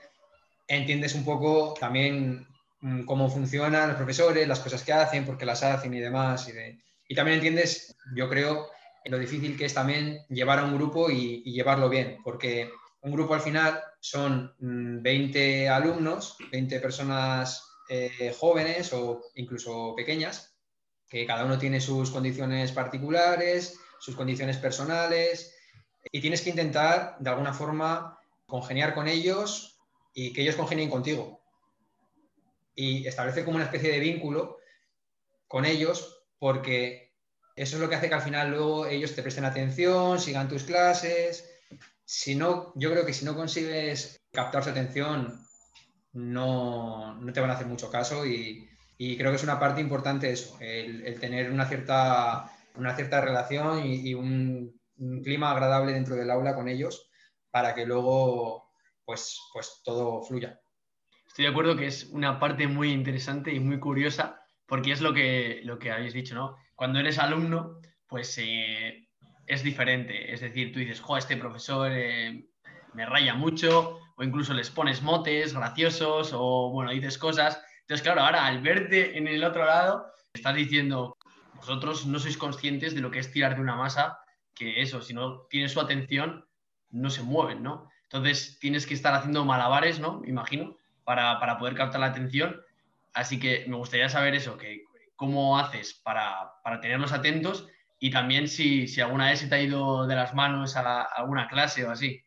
entiendes 0.67 1.15
un 1.15 1.23
poco 1.23 1.75
también 1.79 2.45
mm, 2.81 3.03
cómo 3.05 3.29
funcionan 3.29 3.87
los 3.87 3.95
profesores, 3.95 4.45
las 4.49 4.59
cosas 4.59 4.83
que 4.83 4.91
hacen, 4.91 5.25
por 5.25 5.37
qué 5.37 5.45
las 5.45 5.63
hacen 5.63 5.93
y 5.93 6.01
demás. 6.01 6.51
Y, 7.07 7.15
también 7.15 7.35
entiendes, 7.35 7.95
yo 8.13 8.27
creo, 8.27 8.67
lo 9.05 9.17
difícil 9.17 9.55
que 9.55 9.63
es 9.63 9.73
también 9.73 10.25
llevar 10.27 10.59
a 10.59 10.65
un 10.65 10.75
grupo 10.75 11.09
y, 11.09 11.41
llevarlo 11.43 11.87
bien, 11.87 12.17
porque 12.21 12.69
un 12.99 13.13
grupo 13.13 13.33
al 13.33 13.39
final 13.39 13.79
son 14.01 14.53
20 14.59 15.69
mm, 15.69 15.71
alumnos, 15.71 16.35
20 16.51 16.81
personas 16.81 17.63
eh, 17.87 18.35
jóvenes 18.37 18.91
o 18.91 19.21
incluso 19.35 19.95
pequeñas, 19.95 20.53
que 21.09 21.25
cada 21.25 21.45
uno 21.45 21.57
tiene 21.57 21.79
sus 21.79 22.11
condiciones 22.11 22.73
particulares, 22.73 23.79
sus 24.01 24.17
condiciones 24.17 24.57
personales, 24.57 25.55
y 26.11 26.19
tienes 26.19 26.41
que 26.41 26.49
intentar 26.49 27.15
de 27.19 27.29
alguna 27.29 27.53
forma 27.53 28.18
congeniar 28.49 28.93
con 28.93 29.07
ellos 29.07 29.79
y 30.13 30.33
que 30.33 30.41
ellos 30.41 30.57
congenien 30.57 30.89
contigo. 30.89 31.41
Y 32.75 33.07
establecer 33.07 33.45
como 33.45 33.55
una 33.55 33.65
especie 33.65 33.91
de 33.91 33.99
vínculo 33.99 34.57
con 35.47 35.65
ellos, 35.65 36.25
porque 36.37 37.13
eso 37.55 37.75
es 37.75 37.81
lo 37.81 37.89
que 37.89 37.95
hace 37.95 38.09
que 38.09 38.15
al 38.15 38.21
final 38.21 38.51
luego 38.51 38.85
ellos 38.85 39.15
te 39.15 39.21
presten 39.21 39.45
atención, 39.45 40.19
sigan 40.19 40.49
tus 40.49 40.63
clases, 40.63 41.49
si 42.05 42.33
no, 42.33 42.73
yo 42.75 42.91
creo 42.91 43.05
que 43.05 43.13
si 43.13 43.23
no 43.23 43.35
consigues 43.35 44.19
captar 44.31 44.63
su 44.63 44.71
atención, 44.71 45.45
no, 46.13 47.19
te 47.33 47.39
van 47.39 47.51
a 47.51 47.53
hacer 47.53 47.67
mucho 47.67 47.91
caso 47.91 48.25
y, 48.25 48.67
creo 48.97 49.29
que 49.29 49.37
es 49.37 49.43
una 49.43 49.59
parte 49.59 49.79
importante 49.79 50.31
eso, 50.31 50.57
el, 50.59 51.19
tener 51.19 51.51
una 51.51 51.67
cierta, 51.67 52.51
una 52.75 52.95
cierta 52.95 53.21
relación 53.21 53.85
y, 53.85 54.13
un, 54.15 54.79
clima 55.23 55.51
agradable 55.51 55.93
dentro 55.93 56.15
del 56.15 56.31
aula 56.31 56.55
con 56.55 56.67
ellos 56.67 57.09
para 57.51 57.73
que 57.73 57.85
luego 57.85 58.69
pues, 59.05 59.39
pues 59.53 59.81
todo 59.83 60.21
fluya. 60.21 60.59
estoy 61.27 61.45
de 61.45 61.51
acuerdo 61.51 61.75
que 61.75 61.87
es 61.87 62.05
una 62.11 62.39
parte 62.39 62.67
muy 62.67 62.91
interesante 62.91 63.51
y 63.53 63.59
muy 63.59 63.79
curiosa, 63.79 64.39
porque 64.67 64.91
es 64.91 65.01
lo 65.01 65.13
que, 65.13 65.61
lo 65.63 65.79
que 65.79 65.91
habéis 65.91 66.13
dicho, 66.13 66.35
¿no? 66.35 66.55
Cuando 66.75 66.99
eres 66.99 67.17
alumno, 67.17 67.79
pues 68.07 68.37
eh, 68.37 69.09
es 69.47 69.63
diferente. 69.63 70.31
Es 70.31 70.41
decir, 70.41 70.71
tú 70.71 70.79
dices, 70.79 71.01
jo, 71.01 71.17
este 71.17 71.37
profesor 71.37 71.91
eh, 71.91 72.45
me 72.93 73.05
raya 73.05 73.33
mucho, 73.33 73.99
o 74.15 74.23
incluso 74.23 74.53
les 74.53 74.69
pones 74.69 75.01
motes 75.01 75.53
graciosos, 75.53 76.31
o 76.33 76.69
bueno, 76.71 76.91
dices 76.91 77.17
cosas. 77.17 77.61
Entonces, 77.81 78.03
claro, 78.03 78.21
ahora 78.21 78.45
al 78.45 78.61
verte 78.61 79.17
en 79.17 79.27
el 79.27 79.43
otro 79.43 79.65
lado, 79.65 80.05
estás 80.33 80.55
diciendo, 80.55 81.17
vosotros 81.55 82.05
no 82.05 82.19
sois 82.19 82.37
conscientes 82.37 82.93
de 82.93 83.01
lo 83.01 83.11
que 83.11 83.19
es 83.19 83.31
tirar 83.31 83.55
de 83.55 83.61
una 83.61 83.75
masa, 83.75 84.19
que 84.53 84.81
eso, 84.81 85.01
si 85.01 85.13
no 85.13 85.47
tienes 85.49 85.71
su 85.71 85.79
atención, 85.79 86.45
no 86.91 87.09
se 87.09 87.23
mueven, 87.23 87.63
¿no? 87.63 87.89
Entonces 88.03 88.57
tienes 88.59 88.87
que 88.87 88.93
estar 88.93 89.13
haciendo 89.13 89.45
malabares, 89.45 89.99
¿no? 89.99 90.21
Imagino, 90.25 90.77
para, 91.03 91.57
poder 91.57 91.75
captar 91.75 91.99
la 92.01 92.07
atención. 92.07 92.61
Así 93.13 93.39
que 93.39 93.65
me 93.67 93.75
gustaría 93.75 94.09
saber 94.09 94.35
eso, 94.35 94.57
que 94.57 94.85
cómo 95.15 95.59
haces 95.59 95.93
para, 95.93 96.51
tenerlos 96.81 97.11
atentos 97.11 97.67
y 97.99 98.11
también 98.11 98.47
si, 98.47 98.87
alguna 99.01 99.29
vez 99.29 99.39
se 99.39 99.47
te 99.47 99.55
ha 99.55 99.61
ido 99.61 100.07
de 100.07 100.15
las 100.15 100.33
manos 100.33 100.75
a, 100.75 101.01
alguna 101.01 101.47
clase 101.47 101.85
o 101.85 101.91
así. 101.91 102.21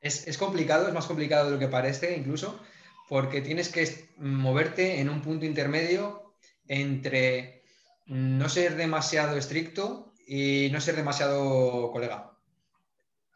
Es, 0.00 0.26
es, 0.26 0.38
complicado, 0.38 0.86
es 0.88 0.94
más 0.94 1.06
complicado 1.06 1.46
de 1.46 1.52
lo 1.52 1.58
que 1.58 1.68
parece 1.68 2.16
incluso, 2.16 2.60
porque 3.08 3.40
tienes 3.40 3.70
que 3.70 4.08
moverte 4.18 5.00
en 5.00 5.08
un 5.08 5.22
punto 5.22 5.46
intermedio 5.46 6.34
entre 6.68 7.64
no 8.06 8.48
ser 8.48 8.76
demasiado 8.76 9.36
estricto 9.36 10.12
y 10.26 10.68
no 10.70 10.80
ser 10.80 10.96
demasiado 10.96 11.90
colega. 11.92 12.35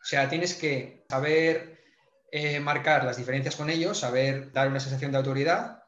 O 0.00 0.04
sea, 0.04 0.28
tienes 0.28 0.54
que 0.54 1.04
saber 1.08 1.78
eh, 2.32 2.60
marcar 2.60 3.04
las 3.04 3.16
diferencias 3.16 3.56
con 3.56 3.68
ellos, 3.70 3.98
saber 3.98 4.52
dar 4.52 4.68
una 4.68 4.80
sensación 4.80 5.12
de 5.12 5.18
autoridad, 5.18 5.84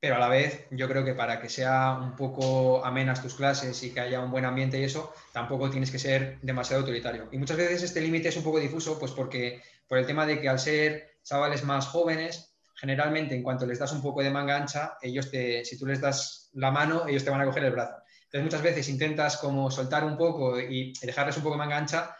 pero 0.00 0.16
a 0.16 0.18
la 0.18 0.28
vez 0.28 0.66
yo 0.70 0.88
creo 0.88 1.04
que 1.04 1.14
para 1.14 1.40
que 1.40 1.48
sea 1.48 1.98
un 2.00 2.14
poco 2.14 2.84
amenas 2.84 3.22
tus 3.22 3.34
clases 3.34 3.82
y 3.82 3.92
que 3.92 4.00
haya 4.00 4.20
un 4.20 4.30
buen 4.30 4.44
ambiente 4.44 4.78
y 4.78 4.84
eso, 4.84 5.14
tampoco 5.32 5.70
tienes 5.70 5.90
que 5.90 5.98
ser 5.98 6.38
demasiado 6.42 6.80
autoritario. 6.80 7.28
Y 7.32 7.38
muchas 7.38 7.56
veces 7.56 7.82
este 7.82 8.00
límite 8.00 8.28
es 8.28 8.36
un 8.36 8.44
poco 8.44 8.60
difuso, 8.60 8.98
pues 8.98 9.12
porque 9.12 9.62
por 9.88 9.98
el 9.98 10.06
tema 10.06 10.26
de 10.26 10.40
que 10.40 10.48
al 10.48 10.58
ser 10.58 11.18
chavales 11.22 11.64
más 11.64 11.86
jóvenes, 11.86 12.54
generalmente 12.74 13.34
en 13.34 13.42
cuanto 13.42 13.66
les 13.66 13.78
das 13.78 13.92
un 13.92 14.02
poco 14.02 14.22
de 14.22 14.30
manga 14.30 14.56
ancha, 14.56 14.98
ellos 15.00 15.30
te, 15.30 15.64
si 15.64 15.78
tú 15.78 15.86
les 15.86 16.00
das 16.00 16.50
la 16.52 16.70
mano, 16.70 17.06
ellos 17.08 17.24
te 17.24 17.30
van 17.30 17.40
a 17.40 17.46
coger 17.46 17.64
el 17.64 17.72
brazo. 17.72 17.96
Entonces 18.24 18.42
muchas 18.42 18.62
veces 18.62 18.88
intentas 18.88 19.38
como 19.38 19.70
soltar 19.70 20.04
un 20.04 20.16
poco 20.16 20.60
y 20.60 20.92
dejarles 21.00 21.36
un 21.36 21.42
poco 21.42 21.54
de 21.54 21.58
manga 21.58 21.78
ancha, 21.78 22.14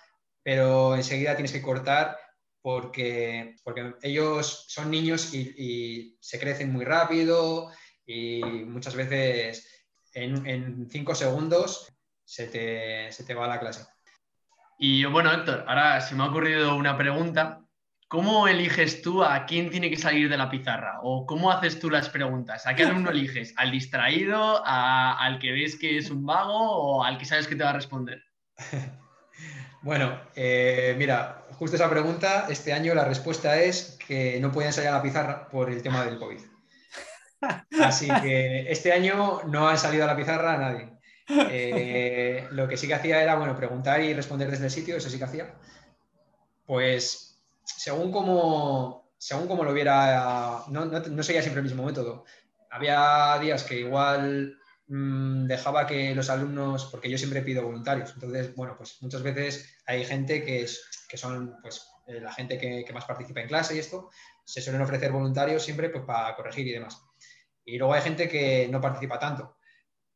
pero 0.46 0.94
enseguida 0.94 1.34
tienes 1.34 1.50
que 1.50 1.60
cortar 1.60 2.16
porque, 2.62 3.56
porque 3.64 3.94
ellos 4.00 4.64
son 4.68 4.92
niños 4.92 5.34
y, 5.34 6.16
se 6.20 6.38
crecen 6.38 6.72
muy 6.72 6.84
rápido 6.84 7.72
y 8.06 8.44
muchas 8.64 8.94
veces 8.94 9.68
en, 10.14 10.88
cinco 10.88 11.16
segundos 11.16 11.92
se 12.24 12.46
te, 12.46 13.10
se 13.10 13.24
te 13.24 13.34
va 13.34 13.48
la 13.48 13.58
clase. 13.58 13.88
Y 14.78 15.04
bueno, 15.06 15.32
Héctor, 15.32 15.64
ahora 15.66 16.00
se 16.00 16.14
me 16.14 16.22
ha 16.22 16.28
ocurrido 16.28 16.76
una 16.76 16.96
pregunta. 16.96 17.64
¿Cómo 18.06 18.46
eliges 18.46 19.02
tú 19.02 19.24
a 19.24 19.46
quién 19.46 19.68
tiene 19.68 19.90
que 19.90 19.96
salir 19.96 20.28
de 20.28 20.36
la 20.36 20.48
pizarra? 20.48 21.00
¿O 21.02 21.26
cómo 21.26 21.50
haces 21.50 21.80
tú 21.80 21.90
las 21.90 22.08
preguntas? 22.08 22.68
¿A 22.68 22.76
qué 22.76 22.84
alumno 22.84 23.10
eliges? 23.10 23.52
¿Al 23.56 23.72
distraído? 23.72 24.62
¿Al 24.64 25.40
que 25.40 25.50
ves 25.50 25.76
que 25.76 25.98
es 25.98 26.08
un 26.08 26.24
vago? 26.24 26.54
¿O 26.54 27.02
al 27.02 27.18
que 27.18 27.24
sabes 27.24 27.48
que 27.48 27.56
te 27.56 27.64
va 27.64 27.70
a 27.70 27.72
responder? 27.72 28.22
Bueno, 29.86 30.20
eh, 30.34 30.96
mira, 30.98 31.46
justo 31.52 31.76
esa 31.76 31.88
pregunta, 31.88 32.48
este 32.50 32.72
año 32.72 32.92
la 32.92 33.04
respuesta 33.04 33.62
es 33.62 33.96
que 34.04 34.40
no 34.40 34.50
pueden 34.50 34.72
salir 34.72 34.88
a 34.88 34.94
la 34.94 35.02
pizarra 35.02 35.48
por 35.48 35.70
el 35.70 35.80
tema 35.80 36.04
del 36.04 36.18
COVID. 36.18 36.40
Así 37.80 38.08
que 38.20 38.68
este 38.68 38.92
año 38.92 39.42
no 39.46 39.68
han 39.68 39.78
salido 39.78 40.02
a 40.02 40.08
la 40.08 40.16
pizarra 40.16 40.58
nadie. 40.58 40.88
Eh, 41.28 42.48
lo 42.50 42.66
que 42.66 42.76
sí 42.76 42.88
que 42.88 42.94
hacía 42.94 43.22
era, 43.22 43.36
bueno, 43.36 43.54
preguntar 43.54 44.00
y 44.00 44.12
responder 44.12 44.50
desde 44.50 44.64
el 44.64 44.72
sitio, 44.72 44.96
eso 44.96 45.08
sí 45.08 45.18
que 45.18 45.24
hacía. 45.24 45.54
Pues 46.64 47.40
según 47.62 48.10
como, 48.10 49.12
según 49.18 49.46
como 49.46 49.62
lo 49.62 49.72
viera, 49.72 50.64
no, 50.66 50.86
no, 50.86 50.98
no 50.98 51.22
siempre 51.22 51.60
el 51.60 51.62
mismo 51.62 51.84
método. 51.84 52.24
Había 52.72 53.38
días 53.40 53.62
que 53.62 53.78
igual 53.78 54.58
Mm, 54.88 55.46
dejaba 55.48 55.84
que 55.86 56.14
los 56.14 56.30
alumnos, 56.30 56.86
porque 56.86 57.10
yo 57.10 57.18
siempre 57.18 57.42
pido 57.42 57.64
voluntarios, 57.64 58.12
entonces, 58.14 58.54
bueno, 58.54 58.76
pues 58.76 58.98
muchas 59.02 59.22
veces 59.22 59.78
hay 59.84 60.04
gente 60.04 60.44
que, 60.44 60.62
es, 60.62 61.06
que 61.08 61.16
son 61.16 61.56
pues 61.60 61.88
eh, 62.06 62.20
la 62.20 62.32
gente 62.32 62.56
que, 62.56 62.86
más 62.92 63.04
participa 63.04 63.40
en 63.40 63.48
clase 63.48 63.74
y 63.74 63.80
esto, 63.80 64.10
se 64.44 64.60
suelen 64.60 64.82
ofrecer 64.82 65.10
voluntarios 65.10 65.64
siempre 65.64 65.90
pues, 65.90 66.04
para 66.04 66.36
corregir 66.36 66.68
y 66.68 66.72
demás. 66.72 67.02
Y 67.64 67.78
luego 67.78 67.94
hay 67.94 68.02
gente 68.02 68.28
que 68.28 68.68
no 68.70 68.80
participa 68.80 69.18
tanto. 69.18 69.56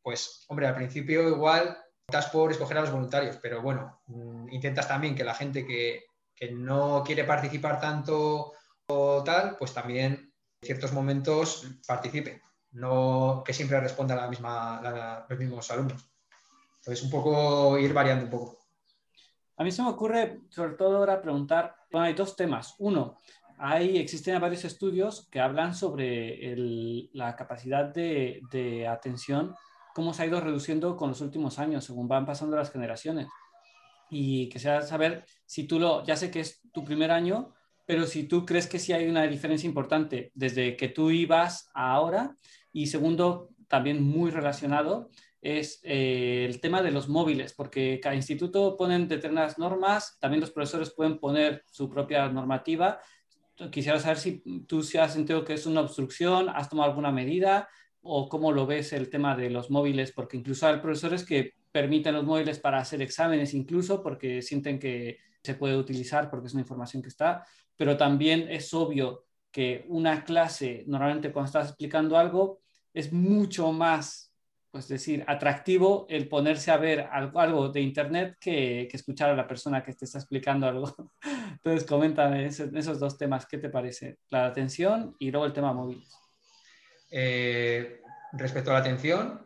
Pues, 0.03 0.45
hombre, 0.49 0.69
al 0.69 0.77
principio 0.77 1.29
igual 1.29 1.77
estás 2.07 2.27
por 2.31 2.53
escoger 2.53 2.79
a 2.79 2.83
los 2.83 2.93
voluntarios, 2.93 3.39
pero 3.43 3.62
bueno, 3.62 4.03
mm, 4.07 4.53
intentas 4.53 4.87
también 4.87 5.17
que 5.17 5.25
la 5.25 5.35
gente 5.35 5.67
que, 5.67 6.05
que 6.35 6.53
no 6.53 7.03
quiere 7.05 7.25
participar 7.25 7.81
tanto 7.81 8.53
o 8.87 9.25
tal, 9.25 9.57
pues 9.57 9.75
también 9.75 10.33
en 10.62 10.67
ciertos 10.67 10.93
momentos 10.93 11.67
participe 11.87 12.41
no 12.73 13.43
que 13.45 13.53
siempre 13.53 13.81
responda 13.81 14.15
la 14.15 14.29
misma, 14.29 15.27
los 15.29 15.39
mismos 15.39 15.71
alumnos. 15.71 16.09
Entonces, 16.79 17.05
un 17.05 17.11
poco 17.11 17.79
ir 17.79 17.93
variando 17.93 18.25
un 18.25 18.31
poco. 18.31 18.59
A 19.57 19.65
mí 19.65 19.71
se 19.71 19.83
me 19.83 19.91
ocurre, 19.91 20.41
sobre 20.49 20.75
todo 20.75 20.97
ahora, 20.97 21.21
preguntar, 21.21 21.77
bueno, 21.91 22.07
hay 22.07 22.15
dos 22.15 22.35
temas. 22.35 22.75
Uno, 22.79 23.19
hay, 23.59 23.99
existen 23.99 24.41
varios 24.41 24.65
estudios 24.65 25.29
que 25.31 25.41
hablan 25.41 25.75
sobre 25.75 26.57
la 27.12 27.37
capacidad 27.37 27.85
de, 27.85 28.41
de, 28.50 28.89
atención, 28.89 29.55
cómo 29.95 30.15
se 30.15 30.23
ha 30.23 30.27
ido 30.27 30.41
reduciendo 30.41 30.97
con 30.97 31.11
los 31.11 31.21
últimos 31.21 31.59
años, 31.59 31.85
según 31.85 32.09
van 32.09 32.25
pasando 32.25 32.57
las 32.57 32.71
generaciones. 32.71 33.29
Y 34.09 34.49
que 34.49 34.59
sea 34.59 34.81
saber 34.81 35.27
si 35.45 35.67
tú 35.67 35.79
lo, 35.79 36.05
ya 36.05 36.17
sé 36.17 36.31
que 36.31 36.41
es 36.41 36.62
tu 36.73 36.83
primer 36.83 37.11
año, 37.11 37.53
pero 37.85 38.07
si 38.07 38.25
tú 38.25 38.47
crees 38.47 38.67
que 38.67 38.79
sí 38.79 38.93
hay 38.93 39.09
una 39.09 39.25
diferencia 39.25 39.67
importante 39.67 40.31
desde 40.35 40.77
que 40.77 40.89
tú 40.89 41.11
ibas 41.11 41.69
a 41.75 41.93
ahora 41.93 42.37
y 42.73 42.87
segundo, 42.87 43.50
también 43.69 44.03
muy 44.03 44.31
relacionado, 44.31 45.11
es 45.43 45.81
eh, 45.85 46.47
el 46.49 46.61
tema 46.61 46.83
de 46.83 46.91
los 46.91 47.09
móviles, 47.09 47.55
porque 47.55 47.99
cada 48.03 48.15
instituto 48.15 48.77
pone 48.77 48.99
determinadas 49.07 49.59
normas, 49.59 50.19
también 50.21 50.41
los 50.41 50.50
profesores 50.50 50.91
pueden 50.91 51.19
poner 51.19 51.65
su 51.71 51.89
propia 51.89 52.29
normativa. 52.29 53.00
Quisiera 53.71 53.99
saber 53.99 54.19
si 54.19 54.43
tú 54.67 54.83
si 54.83 54.99
has 54.99 55.12
sentido 55.12 55.45
que 55.45 55.55
es 55.55 55.67
una 55.67 55.81
obstrucción, 55.81 56.49
has 56.50 56.69
tomado 56.69 56.91
alguna 56.91 57.12
medida 57.12 57.69
o 58.03 58.29
cómo 58.29 58.53
lo 58.53 58.67
ves 58.67 58.93
el 58.93 59.11
tema 59.11 59.37
de 59.37 59.50
los 59.50 59.71
móviles, 59.71 60.12
porque 60.12 60.37
incluso 60.37 60.67
hay 60.67 60.79
profesores 60.81 61.25
que 61.25 61.55
permiten 61.73 62.15
los 62.15 62.25
móviles 62.25 62.59
para 62.59 62.79
hacer 62.79 63.00
exámenes 63.03 63.55
incluso 63.55 64.03
porque 64.03 64.43
sienten 64.43 64.79
que 64.79 65.19
se 65.43 65.55
puede 65.55 65.77
utilizar 65.77 66.29
porque 66.31 66.49
es 66.49 66.55
una 66.55 66.62
información 66.62 67.03
que 67.03 67.09
está, 67.09 67.45
pero 67.77 67.97
también 67.97 68.49
es 68.50 68.75
obvio 68.75 69.27
que 69.50 69.85
una 69.88 70.25
clase, 70.25 70.85
normalmente 70.87 71.33
cuando 71.33 71.47
estás 71.47 71.69
explicando 71.69 72.16
algo, 72.19 72.61
es 72.95 73.12
mucho 73.12 73.73
más, 73.73 74.33
pues 74.71 74.88
decir, 74.88 75.25
atractivo 75.26 76.07
el 76.09 76.28
ponerse 76.28 76.71
a 76.71 76.76
ver 76.76 77.09
algo, 77.11 77.69
de 77.69 77.80
internet 77.80 78.37
que, 78.40 78.88
escuchar 78.92 79.30
a 79.30 79.37
la 79.37 79.47
persona 79.47 79.83
que 79.83 79.92
te 79.95 80.04
está 80.04 80.19
explicando 80.19 80.66
algo. 80.66 80.95
Entonces, 81.52 81.85
coméntame 81.85 82.47
esos, 82.47 83.00
dos 83.00 83.19
temas, 83.19 83.47
¿qué 83.47 83.59
te 83.59 83.69
parece? 83.69 84.19
La 84.30 84.47
atención 84.47 85.16
y 85.19 85.30
luego 85.30 85.47
el 85.47 85.52
tema 85.52 85.73
móvil. 85.73 86.04
Eh, 87.11 88.00
respecto 88.33 88.71
a 88.71 88.75
la 88.75 88.80
atención, 88.80 89.40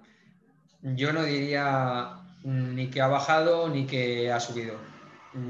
yo 0.82 1.12
no 1.12 1.24
diría 1.24 2.20
ni 2.44 2.90
que 2.90 3.00
ha 3.00 3.08
bajado 3.08 3.68
ni 3.68 3.86
que 3.86 4.30
ha 4.30 4.38
subido. 4.38 4.76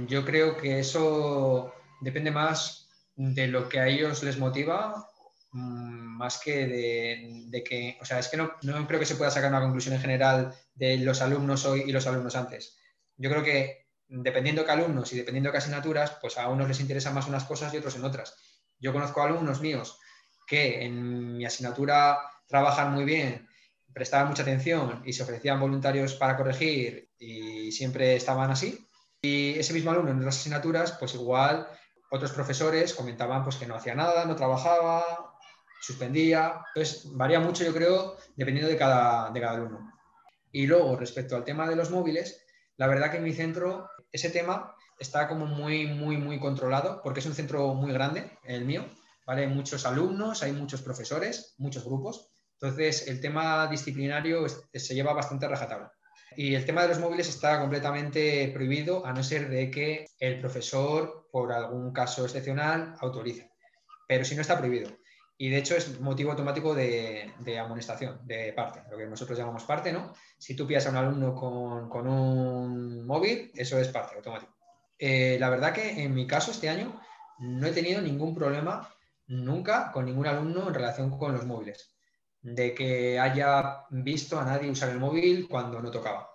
Yo 0.07 0.25
creo 0.25 0.57
que 0.57 0.79
eso 0.79 1.75
depende 2.01 2.31
más 2.31 2.84
de 3.17 3.47
lo 3.49 3.69
que 3.69 3.81
a 3.81 3.89
ellos 3.89 4.23
les 4.23 4.39
motiva 4.39 5.09
mm, 5.53 6.17
más 6.19 6.39
que 6.39 6.67
de, 6.67 7.65
que, 7.65 7.99
o 8.01 8.05
sea, 8.05 8.19
es 8.19 8.29
que 8.29 8.37
no, 8.37 8.57
creo 8.87 9.01
que 9.01 9.07
se 9.07 9.17
pueda 9.17 9.31
sacar 9.31 9.51
una 9.51 9.61
conclusión 9.61 9.95
en 9.95 10.01
general 10.01 10.55
de 10.75 10.99
los 10.99 11.21
alumnos 11.23 11.65
hoy 11.65 11.85
y 11.87 11.93
los 11.93 12.07
alumnos 12.07 12.37
antes. 12.37 12.77
Yo 13.17 13.31
creo 13.31 13.43
que 13.43 13.87
dependiendo 14.09 14.63
de 14.63 14.67
qué 14.67 14.73
alumnos 14.73 15.13
y 15.13 15.17
dependiendo 15.17 15.49
de 15.49 15.53
qué 15.53 15.59
asignaturas, 15.59 16.17
pues 16.21 16.39
a 16.39 16.49
unos 16.49 16.69
les 16.69 16.81
interesan 16.81 17.15
más 17.15 17.27
unas 17.27 17.45
cosas 17.45 17.73
y 17.73 17.79
otros 17.79 17.97
en 17.97 18.05
otras. 18.05 18.37
Yo 18.79 18.93
conozco 18.93 19.23
alumnos 19.23 19.61
míos 19.61 19.99
que 20.47 20.85
en 20.85 21.37
mi 21.37 21.45
asignatura 21.45 22.19
trabajan 22.47 22.93
muy 22.93 23.05
bien, 23.05 23.49
prestaban 23.93 24.29
mucha 24.29 24.43
atención 24.43 25.03
y 25.07 25.13
se 25.13 25.23
ofrecían 25.23 25.61
voluntarios 25.61 26.15
para 26.15 26.37
corregir 26.37 27.11
y 27.19 27.73
siempre 27.73 28.17
estaban 28.17 28.51
así. 28.51 28.87
Y 29.23 29.59
ese 29.59 29.73
mismo 29.73 29.91
alumno 29.91 30.11
en 30.11 30.19
otras 30.19 30.37
asignaturas, 30.37 30.93
pues 30.93 31.15
igual 31.15 31.67
otros 32.15 32.33
profesores 32.33 32.95
comentaban 32.95 33.43
pues, 33.43 33.57
que 33.57 33.67
no 33.67 33.75
hacía 33.75 33.95
nada, 33.95 34.25
no 34.25 34.37
trabajaba, 34.37 35.35
suspendía. 35.81 36.63
Entonces, 36.75 37.11
varía 37.13 37.41
mucho, 37.41 37.65
yo 37.65 37.75
creo, 37.75 38.17
dependiendo 38.37 38.71
de 38.71 38.77
cada, 38.77 39.31
de 39.31 39.41
cada 39.41 39.55
alumno. 39.55 39.93
Y 40.53 40.67
luego, 40.67 40.97
respecto 40.97 41.35
al 41.37 41.45
tema 41.45 41.69
de 41.69 41.77
los 41.77 41.91
móviles, 41.91 42.47
la 42.77 42.87
verdad 42.87 43.11
que 43.11 43.17
en 43.17 43.25
mi 43.25 43.33
centro 43.33 43.91
ese 44.13 44.31
tema 44.31 44.75
está 44.99 45.27
como 45.29 45.47
muy, 45.47 45.87
muy, 45.87 46.17
muy 46.17 46.39
controlado, 46.39 47.01
porque 47.03 47.21
es 47.21 47.27
un 47.27 47.35
centro 47.35 47.75
muy 47.75 47.93
grande, 47.93 48.39
el 48.45 48.65
mío. 48.65 48.87
¿vale? 49.27 49.43
Hay 49.43 49.49
muchos 49.49 49.85
alumnos, 49.85 50.43
hay 50.43 50.53
muchos 50.53 50.83
profesores, 50.83 51.55
muchos 51.59 51.85
grupos. 51.85 52.31
Entonces, 52.61 53.09
el 53.09 53.21
tema 53.21 53.67
disciplinario 53.67 54.47
se 54.49 54.95
lleva 54.95 55.13
bastante 55.13 55.49
rajatabla. 55.49 55.93
Y 56.37 56.55
el 56.55 56.65
tema 56.65 56.83
de 56.83 56.89
los 56.89 56.99
móviles 56.99 57.29
está 57.29 57.61
completamente 57.61 58.51
prohibido 58.53 59.07
a 59.07 59.13
no 59.13 59.23
ser 59.23 59.49
de 59.49 59.71
que 59.71 60.07
el 60.19 60.41
profesor, 60.41 61.29
por 61.31 61.53
algún 61.53 61.93
caso 61.93 62.25
excepcional, 62.25 62.95
autorice. 63.01 63.51
Pero 64.09 64.25
si 64.25 64.35
no 64.35 64.41
está 64.41 64.59
prohibido. 64.59 64.91
Y 65.37 65.49
de 65.49 65.59
hecho 65.59 65.77
es 65.77 66.01
motivo 66.01 66.31
automático 66.31 66.75
de, 66.75 67.33
amonestación, 67.61 68.21
de 68.25 68.53
parte, 68.53 68.83
lo 68.91 68.97
que 68.97 69.07
nosotros 69.07 69.39
llamamos 69.39 69.65
parte, 69.65 69.93
¿no? 69.93 70.13
Si 70.39 70.55
tú 70.55 70.67
pillas 70.67 70.87
a 70.87 70.91
un 70.91 70.97
alumno 70.97 71.35
con, 71.35 72.07
un 72.07 73.07
móvil, 73.07 73.51
eso 73.55 73.79
es 73.79 73.89
parte 73.89 74.17
automático. 74.17 74.55
Eh, 74.99 75.37
la 75.41 75.51
verdad 75.51 75.73
que 75.73 76.03
en 76.05 76.15
mi 76.15 76.27
caso 76.27 76.53
este 76.53 76.69
año 76.69 77.01
no 77.39 77.67
he 77.67 77.73
tenido 77.73 78.01
ningún 78.01 78.35
problema 78.35 78.89
nunca 79.27 79.91
con 79.91 80.05
ningún 80.05 80.27
alumno 80.27 80.69
en 80.69 80.75
relación 80.75 81.11
con 81.19 81.33
los 81.33 81.45
móviles 81.45 81.94
de 82.45 82.75
que 82.75 83.19
haya 83.19 83.87
visto 83.91 84.39
a 84.39 84.45
nadie 84.45 84.71
usar 84.71 84.91
el 84.91 85.01
móvil 85.01 85.49
cuando 85.49 85.81
no 85.81 85.91
tocaba. 85.91 86.29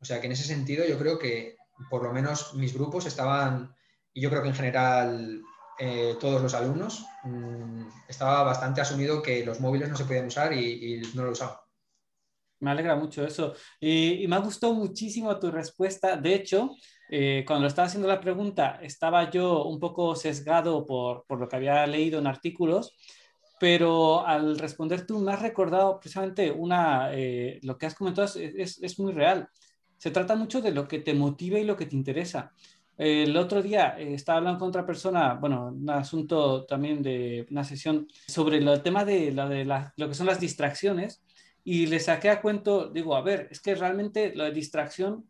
O 0.00 0.04
sea 0.04 0.20
que 0.20 0.26
en 0.26 0.32
ese 0.32 0.42
sentido 0.42 0.84
yo 0.84 0.98
creo 0.98 1.18
que 1.18 1.56
por 1.88 2.02
lo 2.02 2.12
menos 2.12 2.54
mis 2.54 2.74
grupos 2.74 3.06
estaban, 3.06 3.72
y 4.12 4.20
yo 4.20 4.28
creo 4.28 4.42
que 4.42 4.48
en 4.48 4.54
general 4.54 5.42
eh, 5.78 6.16
todos 6.20 6.42
los 6.42 6.52
alumnos, 6.54 7.06
mm, 7.22 7.86
estaba 8.08 8.42
bastante 8.42 8.80
asumido 8.80 9.22
que 9.22 9.46
los 9.46 9.60
móviles 9.60 9.88
no 9.88 9.96
se 9.96 10.04
podían 10.04 10.26
usar 10.26 10.52
y, 10.52 11.00
no 11.14 11.24
lo 11.24 11.30
usaban. 11.30 11.56
Me 12.58 12.72
alegra 12.72 12.96
mucho 12.96 13.24
eso. 13.24 13.54
Y, 13.80 14.26
me 14.26 14.36
ha 14.36 14.40
gustado 14.40 14.74
muchísimo 14.74 15.38
tu 15.38 15.52
respuesta. 15.52 16.16
De 16.16 16.34
hecho, 16.34 16.70
eh, 17.08 17.44
cuando 17.46 17.68
estaba 17.68 17.86
haciendo 17.86 18.08
la 18.08 18.20
pregunta, 18.20 18.80
estaba 18.82 19.30
yo 19.30 19.64
un 19.64 19.78
poco 19.78 20.16
sesgado 20.16 20.84
por, 20.84 21.24
por 21.26 21.38
lo 21.38 21.48
que 21.48 21.56
había 21.56 21.86
leído 21.86 22.18
en 22.18 22.26
artículos 22.26 22.96
pero 23.62 24.26
al 24.26 24.58
responder 24.58 25.06
tú 25.06 25.20
me 25.20 25.32
has 25.32 25.40
recordado 25.40 26.00
precisamente 26.00 26.50
una, 26.50 27.14
eh, 27.14 27.60
lo 27.62 27.78
que 27.78 27.86
has 27.86 27.94
comentado 27.94 28.26
es, 28.26 28.82
es, 28.82 28.98
muy 28.98 29.12
real. 29.12 29.48
Se 29.98 30.10
trata 30.10 30.34
mucho 30.34 30.60
de 30.60 30.72
lo 30.72 30.88
que 30.88 30.98
te 30.98 31.14
motiva 31.14 31.60
y 31.60 31.64
lo 31.64 31.76
que 31.76 31.86
te 31.86 31.94
interesa. 31.94 32.52
el 32.98 33.36
otro 33.36 33.62
día 33.62 33.94
eh, 33.96 34.14
estaba 34.14 34.38
hablando 34.38 34.58
con 34.58 34.70
otra 34.70 34.84
persona, 34.84 35.34
bueno, 35.34 35.68
un 35.68 35.88
asunto 35.90 36.64
también 36.64 37.04
de 37.04 37.46
una 37.52 37.62
sesión 37.62 38.08
sobre 38.26 38.56
el 38.56 38.82
tema 38.82 39.04
de, 39.04 39.30
lo, 39.30 39.48
de 39.48 39.64
lo 39.64 40.08
que 40.08 40.14
son 40.14 40.26
las 40.26 40.40
distracciones 40.40 41.22
y 41.62 41.86
le 41.86 42.00
saqué 42.00 42.30
a 42.30 42.42
cuento, 42.42 42.88
digo, 42.88 43.14
a 43.14 43.22
ver, 43.22 43.46
es 43.52 43.60
que 43.60 43.76
realmente 43.76 44.34
lo 44.34 44.42
de 44.42 44.50
distracción, 44.50 45.24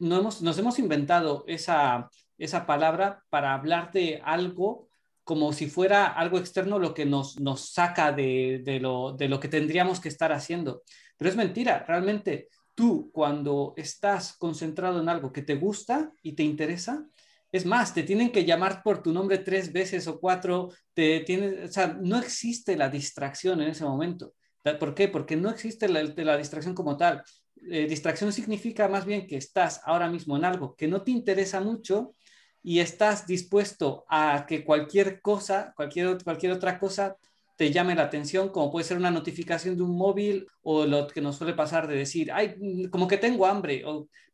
no 0.00 0.18
hemos, 0.18 0.42
nos 0.42 0.58
hemos 0.58 0.80
inventado 0.80 1.44
esa, 1.46 2.10
esa 2.36 2.66
palabra 2.66 3.22
para 3.30 3.54
hablar 3.54 3.92
de 3.92 4.20
algo 4.24 4.89
como 5.30 5.52
si 5.52 5.70
fuera 5.70 6.08
algo 6.08 6.38
externo 6.38 6.80
lo 6.80 6.92
que 6.92 7.06
nos, 7.06 7.38
nos 7.38 7.72
saca 7.72 8.10
de, 8.10 8.62
de, 8.64 8.80
lo, 8.80 9.12
de 9.12 9.28
lo 9.28 9.38
que 9.38 9.46
tendríamos 9.46 10.00
que 10.00 10.08
estar 10.08 10.32
haciendo. 10.32 10.82
Pero 11.16 11.30
es 11.30 11.36
mentira, 11.36 11.84
realmente 11.86 12.48
tú 12.74 13.12
cuando 13.12 13.72
estás 13.76 14.36
concentrado 14.36 15.00
en 15.00 15.08
algo 15.08 15.32
que 15.32 15.42
te 15.42 15.54
gusta 15.54 16.10
y 16.20 16.32
te 16.32 16.42
interesa, 16.42 17.06
es 17.52 17.64
más, 17.64 17.94
te 17.94 18.02
tienen 18.02 18.32
que 18.32 18.44
llamar 18.44 18.82
por 18.82 19.04
tu 19.04 19.12
nombre 19.12 19.38
tres 19.38 19.72
veces 19.72 20.08
o 20.08 20.18
cuatro, 20.18 20.70
te 20.94 21.20
tienen, 21.20 21.62
o 21.62 21.68
sea, 21.68 21.96
no 22.02 22.18
existe 22.18 22.76
la 22.76 22.88
distracción 22.88 23.60
en 23.60 23.68
ese 23.68 23.84
momento. 23.84 24.34
¿Por 24.80 24.96
qué? 24.96 25.06
Porque 25.06 25.36
no 25.36 25.48
existe 25.48 25.88
la, 25.88 26.02
la 26.02 26.36
distracción 26.38 26.74
como 26.74 26.96
tal. 26.96 27.22
Eh, 27.70 27.86
distracción 27.86 28.32
significa 28.32 28.88
más 28.88 29.04
bien 29.04 29.28
que 29.28 29.36
estás 29.36 29.80
ahora 29.84 30.10
mismo 30.10 30.36
en 30.36 30.44
algo 30.44 30.74
que 30.74 30.88
no 30.88 31.04
te 31.04 31.12
interesa 31.12 31.60
mucho 31.60 32.16
y 32.62 32.80
estás 32.80 33.26
dispuesto 33.26 34.04
a 34.08 34.44
que 34.46 34.64
cualquier 34.64 35.20
cosa, 35.20 35.72
cualquier, 35.76 36.22
cualquier 36.22 36.52
otra 36.52 36.78
cosa 36.78 37.16
te 37.56 37.70
llame 37.70 37.94
la 37.94 38.04
atención, 38.04 38.48
como 38.48 38.70
puede 38.70 38.86
ser 38.86 38.96
una 38.96 39.10
notificación 39.10 39.76
de 39.76 39.82
un 39.82 39.94
móvil 39.94 40.46
o 40.62 40.86
lo 40.86 41.06
que 41.06 41.20
nos 41.20 41.36
suele 41.36 41.52
pasar 41.52 41.86
de 41.86 41.94
decir, 41.94 42.32
ay, 42.32 42.54
mm, 42.58 42.84
como 42.88 43.06
que 43.06 43.18
tengo 43.18 43.44
hambre, 43.44 43.84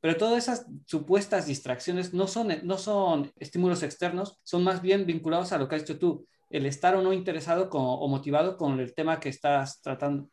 pero 0.01 0.17
todas 0.17 0.45
esas 0.45 0.67
supuestas 0.87 1.47
distracciones 1.47 2.15
no 2.15 2.29
son, 2.29 2.49
no 2.63 2.79
son 2.79 3.33
estímulos 3.41 3.83
externos, 3.83 4.39
son 4.45 4.63
más 4.63 4.81
bien 4.81 5.07
vinculados 5.07 5.51
a 5.53 5.59
lo 5.59 5.69
que 5.69 5.75
has 5.75 5.83
dicho 5.83 5.99
tú, 5.99 6.25
el 6.51 6.67
estar 6.67 6.95
o 6.95 7.03
no 7.03 7.13
interesado 7.13 7.69
o 7.73 8.09
motivado 8.09 8.57
con 8.57 8.79
el 8.79 8.95
tema 8.95 9.19
que 9.19 9.29
estás 9.29 9.81
tratando. 9.83 10.29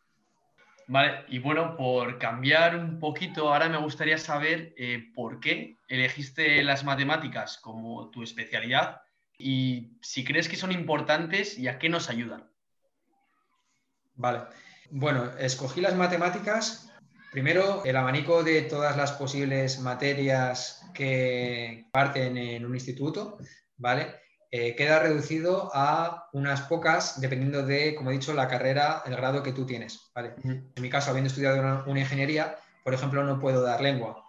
Vale, 0.87 1.25
y 1.29 1.39
bueno, 1.39 1.75
por 1.77 2.19
cambiar 2.19 2.75
un 2.75 2.99
poquito, 2.99 3.53
ahora 3.53 3.69
me 3.69 3.77
gustaría 3.77 4.17
saber 4.17 4.73
eh, 4.77 5.11
por 5.15 5.39
qué 5.39 5.77
elegiste 5.87 6.63
las 6.63 6.83
matemáticas 6.83 7.57
como 7.57 8.09
tu 8.09 8.23
especialidad 8.23 9.01
y 9.37 9.97
si 10.01 10.23
crees 10.23 10.49
que 10.49 10.57
son 10.57 10.71
importantes 10.71 11.57
y 11.57 11.67
a 11.67 11.79
qué 11.79 11.89
nos 11.89 12.09
ayudan. 12.09 12.49
Vale, 14.15 14.41
bueno, 14.91 15.31
escogí 15.37 15.81
las 15.81 15.95
matemáticas. 15.95 16.91
Primero, 17.31 17.83
el 17.83 17.95
abanico 17.95 18.43
de 18.43 18.61
todas 18.61 18.95
las 18.95 19.13
posibles 19.13 19.79
materias 19.79 20.87
que 20.93 21.87
parten 21.91 22.37
en 22.37 22.65
un 22.65 22.75
instituto, 22.75 23.39
¿vale? 23.77 24.22
Eh, 24.55 24.75
queda 24.75 24.99
reducido 24.99 25.71
a 25.73 26.29
unas 26.31 26.61
pocas, 26.61 27.19
dependiendo 27.19 27.63
de, 27.65 27.95
como 27.95 28.11
he 28.11 28.13
dicho, 28.13 28.35
la 28.35 28.47
carrera, 28.47 29.01
el 29.03 29.15
grado 29.15 29.41
que 29.41 29.51
tú 29.51 29.65
tienes. 29.65 30.11
En 30.15 30.71
mi 30.79 30.91
caso, 30.91 31.09
habiendo 31.09 31.29
estudiado 31.29 31.83
una, 31.87 31.99
ingeniería, 31.99 32.59
por 32.83 32.93
ejemplo, 32.93 33.23
no 33.23 33.39
puedo 33.39 33.63
dar 33.63 33.81
lengua. 33.81 34.23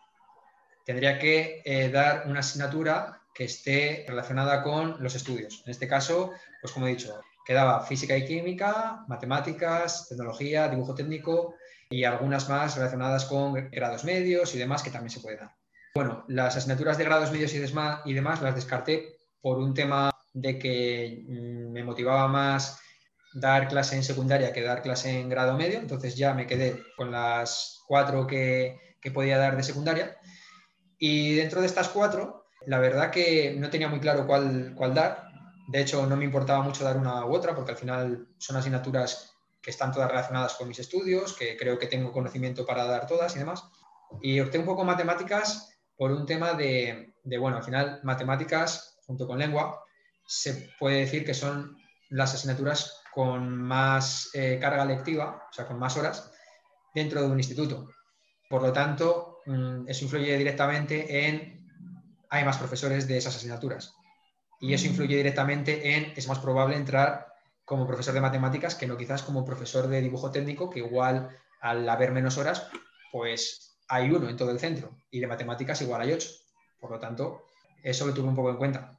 Tendría 0.87 1.19
que 1.19 1.61
eh, 1.67 1.91
dar 1.91 2.25
una 2.27 2.41
asignatura 2.41 3.21
que 3.35 3.45
esté 3.45 4.07
relacionada 4.09 4.63
con 4.63 4.97
los 5.03 5.15
estudios. 5.15 5.63
En 5.67 5.73
este 5.73 5.87
caso, 5.87 6.33
pues 6.63 6.73
como 6.73 6.87
he 6.87 6.93
dicho, 6.93 7.21
quedaba 7.45 7.85
física 7.85 8.17
y 8.17 8.25
química, 8.25 9.05
matemáticas, 9.07 10.09
tecnología, 10.09 10.69
dibujo 10.69 10.95
técnico 10.95 11.55
y 11.91 12.05
algunas 12.05 12.49
más 12.49 12.77
relacionadas 12.77 13.27
con 13.27 13.53
grados 13.71 14.05
medios 14.05 14.55
y 14.55 14.59
demás 14.59 14.83
que 14.83 14.91
también 14.91 15.11
se 15.11 15.21
puede 15.21 15.37
dar. 15.37 15.55
Bueno, 15.95 16.25
las 16.29 16.57
asignaturas 16.57 16.97
de 16.97 17.05
grados 17.05 17.31
medios 17.31 17.53
y 17.53 17.59
demás 17.59 18.41
las 18.41 18.55
descarté 18.55 19.19
por 19.43 19.59
un 19.59 19.75
tema 19.75 20.14
de 20.35 20.59
que 20.59 21.25
mm, 21.27 21.73
me 21.73 21.85
motivaba 21.85 22.29
más 22.29 22.81
dar 23.33 23.69
clase 23.69 23.97
en 23.97 24.05
secundaria 24.05 24.53
que 24.53 24.63
dar 24.63 24.83
clase 24.83 25.19
en 25.19 25.29
grado 25.29 25.57
medio, 25.57 25.79
entonces 25.79 26.17
ya 26.17 26.35
me 26.35 26.47
quedé 26.47 26.83
con 26.97 27.11
las 27.11 27.83
cuatro 27.89 28.27
que, 28.27 28.79
podía 29.13 29.37
dar 29.37 29.55
de 29.55 29.63
secundaria. 29.63 30.17
Y 30.99 31.35
dentro 31.35 31.61
de 31.61 31.67
estas 31.67 31.91
cuatro, 31.91 32.47
la 32.67 32.79
verdad 32.79 33.11
que 33.11 33.55
no 33.59 33.69
tenía 33.69 33.89
muy 33.89 34.01
claro 34.01 34.27
cuál, 34.27 34.73
cuál 34.75 34.95
dar. 34.95 35.29
De 35.69 35.83
hecho, 35.83 36.07
no 36.07 36.17
me 36.17 36.25
importaba 36.25 36.63
mucho 36.63 36.85
dar 36.85 36.97
una 36.97 37.27
u 37.27 37.35
otra, 37.35 37.55
porque 37.55 37.73
al 37.73 37.77
final 37.77 38.29
son 38.39 38.57
asignaturas 38.57 39.35
que 39.61 39.71
están 39.71 39.93
todas 39.93 40.09
relacionadas 40.09 40.55
con 40.55 40.69
mis 40.69 40.79
estudios, 40.79 41.35
que 41.35 41.55
creo 41.59 41.79
que 41.79 41.87
tengo 41.87 42.13
conocimiento 42.13 42.65
para 42.65 42.87
dar 42.87 43.07
todas 43.07 43.37
y 43.37 43.41
demás. 43.41 43.65
Y 44.23 44.41
opté 44.41 44.59
un 44.59 44.65
poco 44.65 44.85
matemáticas 44.85 45.71
por 45.95 46.11
un 46.11 46.25
tema 46.25 46.55
de, 46.55 47.15
de 47.23 47.39
bueno, 47.39 47.59
al 47.59 47.65
final 47.65 48.01
matemáticas 48.05 48.97
junto 49.07 49.27
con 49.27 49.39
lengua 49.39 49.85
se 50.27 50.75
puede 50.79 51.01
decir 51.01 51.25
que 51.25 51.35
son 51.35 51.77
las 52.11 52.35
asignaturas 52.35 53.01
con 53.13 53.57
más 53.57 54.31
eh, 54.35 54.59
carga 54.61 54.85
lectiva, 54.85 55.47
o 55.51 55.53
sea, 55.53 55.67
con 55.67 55.79
más 55.79 55.97
horas, 55.97 56.33
dentro 56.95 57.21
de 57.21 57.29
un 57.29 57.39
instituto. 57.39 57.89
Por 58.49 58.63
lo 58.63 58.73
tanto, 58.73 59.41
mm, 59.47 59.89
eso 59.89 60.05
influye 60.05 60.37
directamente 60.37 61.27
en 61.27 61.65
hay 62.31 62.45
más 62.45 62.59
profesores 62.59 63.07
de 63.07 63.17
esas 63.17 63.37
asignaturas. 63.37 63.95
Y 64.61 64.75
eso 64.75 64.87
influye 64.87 65.17
directamente 65.17 65.97
en 65.97 66.13
es 66.17 66.27
más 66.27 66.39
probable 66.39 66.77
entrar 66.77 67.29
como 67.65 67.87
profesor 67.87 68.15
de 68.15 68.21
matemáticas 68.21 68.75
que 68.75 68.87
no 68.87 68.97
quizás 68.97 69.23
como 69.23 69.45
profesor 69.45 69.89
de 69.89 70.01
dibujo 70.01 70.31
técnico, 70.31 70.69
que 70.71 70.81
igual 70.81 71.31
al 71.61 71.89
haber 71.89 72.13
menos 72.13 72.37
horas, 72.37 72.67
pues 73.13 73.79
hay 73.89 74.11
uno 74.11 74.29
en 74.29 74.37
todo 74.37 74.51
el 74.51 74.59
centro 74.59 74.99
y 75.11 75.21
de 75.21 75.27
matemáticas 75.27 75.81
igual 75.83 76.03
hay 76.03 76.13
ocho. 76.13 76.29
Por 76.81 76.91
lo 76.91 76.99
tanto, 76.99 77.45
eso 77.83 78.07
lo 78.07 78.15
tuve 78.15 78.29
un 78.29 78.37
poco 78.37 78.51
en 78.51 78.57
cuenta. 78.57 78.99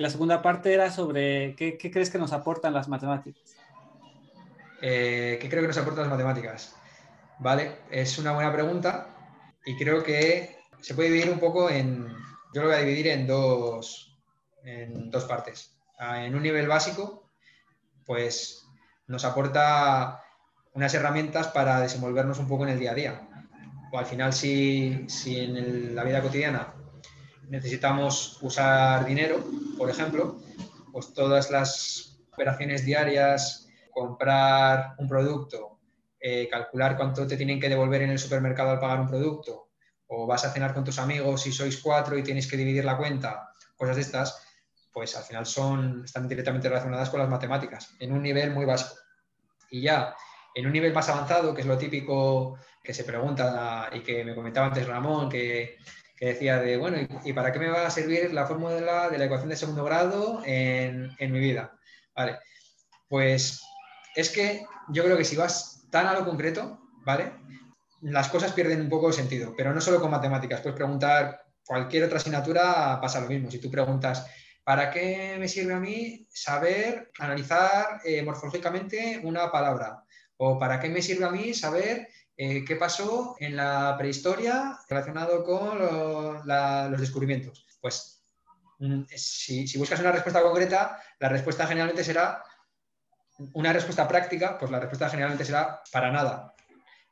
La 0.00 0.08
segunda 0.08 0.40
parte 0.40 0.72
era 0.72 0.90
sobre 0.90 1.54
qué, 1.56 1.76
crees 1.76 2.08
que 2.08 2.16
nos 2.16 2.32
aportan 2.32 2.72
las 2.72 2.88
matemáticas. 2.88 3.54
Eh, 4.80 5.38
¿Qué 5.38 5.46
creo 5.50 5.60
que 5.60 5.68
nos 5.68 5.76
aportan 5.76 6.04
las 6.04 6.10
matemáticas? 6.10 6.74
Vale, 7.38 7.80
es 7.90 8.18
una 8.18 8.32
buena 8.32 8.50
pregunta 8.50 9.08
y 9.66 9.76
creo 9.76 10.02
que 10.02 10.56
se 10.80 10.94
puede 10.94 11.10
dividir 11.10 11.30
un 11.30 11.38
poco 11.38 11.68
en, 11.68 12.08
yo 12.54 12.62
lo 12.62 12.68
voy 12.68 12.76
a 12.76 12.80
dividir 12.80 13.08
en 13.08 13.26
dos, 13.26 14.18
en 14.64 15.10
dos 15.10 15.24
partes. 15.24 15.78
Ah, 15.98 16.24
en 16.24 16.34
un 16.34 16.44
nivel 16.44 16.66
básico, 16.66 17.28
pues 18.06 18.66
nos 19.06 19.26
aporta 19.26 20.24
unas 20.72 20.94
herramientas 20.94 21.48
para 21.48 21.78
desenvolvernos 21.78 22.38
un 22.38 22.48
poco 22.48 22.64
en 22.64 22.70
el 22.70 22.78
día 22.78 22.92
a 22.92 22.94
día. 22.94 23.28
O 23.92 23.98
al 23.98 24.06
final, 24.06 24.32
si, 24.32 25.04
si 25.10 25.40
en 25.40 25.94
la 25.94 26.04
vida 26.04 26.22
cotidiana 26.22 26.79
necesitamos 27.50 28.38
usar 28.42 29.04
dinero, 29.04 29.44
por 29.76 29.90
ejemplo, 29.90 30.38
pues 30.92 31.12
todas 31.12 31.50
las 31.50 32.16
operaciones 32.32 32.84
diarias, 32.84 33.68
comprar 33.90 34.94
un 34.98 35.08
producto, 35.08 35.80
eh, 36.20 36.48
calcular 36.48 36.96
cuánto 36.96 37.26
te 37.26 37.36
tienen 37.36 37.60
que 37.60 37.68
devolver 37.68 38.02
en 38.02 38.10
el 38.10 38.18
supermercado 38.18 38.70
al 38.70 38.78
pagar 38.78 39.00
un 39.00 39.08
producto, 39.08 39.68
o 40.06 40.26
vas 40.26 40.44
a 40.44 40.52
cenar 40.52 40.72
con 40.72 40.84
tus 40.84 40.98
amigos 40.98 41.46
y 41.46 41.52
sois 41.52 41.80
cuatro 41.82 42.16
y 42.16 42.22
tienes 42.22 42.46
que 42.46 42.56
dividir 42.56 42.84
la 42.84 42.96
cuenta, 42.96 43.50
cosas 43.76 43.96
de 43.96 44.02
estas, 44.02 44.46
pues 44.92 45.16
al 45.16 45.24
final 45.24 45.44
son, 45.44 46.04
están 46.04 46.28
directamente 46.28 46.68
relacionadas 46.68 47.10
con 47.10 47.20
las 47.20 47.28
matemáticas, 47.28 47.94
en 47.98 48.12
un 48.12 48.22
nivel 48.22 48.52
muy 48.52 48.64
básico. 48.64 48.94
Y 49.70 49.82
ya 49.82 50.14
en 50.54 50.66
un 50.66 50.72
nivel 50.72 50.92
más 50.92 51.08
avanzado, 51.08 51.54
que 51.54 51.62
es 51.62 51.66
lo 51.66 51.78
típico 51.78 52.58
que 52.82 52.94
se 52.94 53.04
pregunta 53.04 53.88
y 53.92 54.00
que 54.00 54.24
me 54.24 54.34
comentaba 54.34 54.66
antes 54.66 54.86
Ramón, 54.86 55.28
que, 55.28 55.78
decía 56.26 56.58
de, 56.58 56.76
bueno, 56.76 56.98
¿y, 57.24 57.32
para 57.32 57.52
qué 57.52 57.58
me 57.58 57.68
va 57.68 57.86
a 57.86 57.90
servir 57.90 58.32
la 58.32 58.46
fórmula 58.46 59.08
de 59.08 59.18
la 59.18 59.24
ecuación 59.24 59.48
de 59.48 59.56
segundo 59.56 59.84
grado 59.84 60.42
en, 60.44 61.10
en 61.18 61.32
mi 61.32 61.40
vida? 61.40 61.78
Vale, 62.14 62.38
pues 63.08 63.62
es 64.14 64.30
que 64.30 64.64
yo 64.88 65.04
creo 65.04 65.16
que 65.16 65.24
si 65.24 65.36
vas 65.36 65.86
tan 65.90 66.06
a 66.06 66.14
lo 66.14 66.24
concreto, 66.24 66.78
¿vale? 67.04 67.32
Las 68.02 68.28
cosas 68.28 68.52
pierden 68.52 68.80
un 68.80 68.88
poco 68.88 69.08
de 69.08 69.14
sentido, 69.14 69.54
pero 69.56 69.72
no 69.72 69.80
solo 69.80 70.00
con 70.00 70.10
matemáticas, 70.10 70.60
puedes 70.60 70.76
preguntar 70.76 71.42
cualquier 71.70 72.04
otra 72.04 72.18
asignatura 72.18 72.98
pasa 73.00 73.20
lo 73.20 73.28
mismo. 73.28 73.50
Si 73.50 73.60
tú 73.60 73.70
preguntas, 73.70 74.26
¿para 74.64 74.90
qué 74.90 75.36
me 75.38 75.48
sirve 75.48 75.74
a 75.74 75.80
mí 75.80 76.26
saber 76.28 77.10
analizar 77.18 78.00
eh, 78.04 78.22
morfológicamente 78.22 79.20
una 79.22 79.50
palabra? 79.50 80.02
¿O 80.36 80.58
para 80.58 80.80
qué 80.80 80.88
me 80.88 81.02
sirve 81.02 81.26
a 81.26 81.30
mí 81.30 81.54
saber 81.54 82.08
eh, 82.42 82.64
qué 82.64 82.76
pasó 82.76 83.36
en 83.38 83.54
la 83.54 83.96
prehistoria 83.98 84.78
relacionado 84.88 85.44
con 85.44 85.78
los 85.78 86.98
descubrimientos? 86.98 87.66
Pues 87.82 88.24
mm, 88.78 89.02
si, 89.14 89.68
si 89.68 89.76
buscas 89.76 90.00
una 90.00 90.12
respuesta 90.12 90.40
concreta, 90.40 91.02
la 91.18 91.28
respuesta 91.28 91.66
generalmente 91.66 92.02
será 92.02 92.42
una 93.52 93.74
respuesta 93.74 94.08
práctica, 94.08 94.56
pues 94.58 94.70
la 94.70 94.80
respuesta 94.80 95.10
generalmente 95.10 95.44
será 95.44 95.82
para 95.92 96.10
nada. 96.10 96.54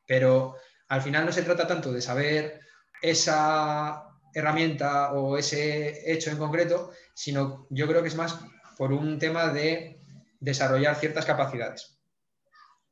Pero 0.07 0.57
al 0.89 1.03
final 1.03 1.27
no 1.27 1.33
se 1.33 1.43
trata 1.43 1.67
tanto 1.67 1.93
de 1.93 2.01
saber 2.01 2.63
esa 3.03 4.05
herramienta 4.33 5.13
o 5.13 5.37
ese 5.37 6.11
hecho 6.11 6.31
en 6.31 6.39
concreto, 6.39 6.93
sino 7.13 7.67
yo 7.69 7.87
creo 7.87 8.01
que 8.01 8.09
es 8.09 8.17
más 8.17 8.39
por 8.79 8.95
un 8.95 9.19
tema 9.19 9.49
de 9.49 10.01
desarrollar 10.41 10.97
ciertas 10.97 11.27
capacidades. 11.27 11.99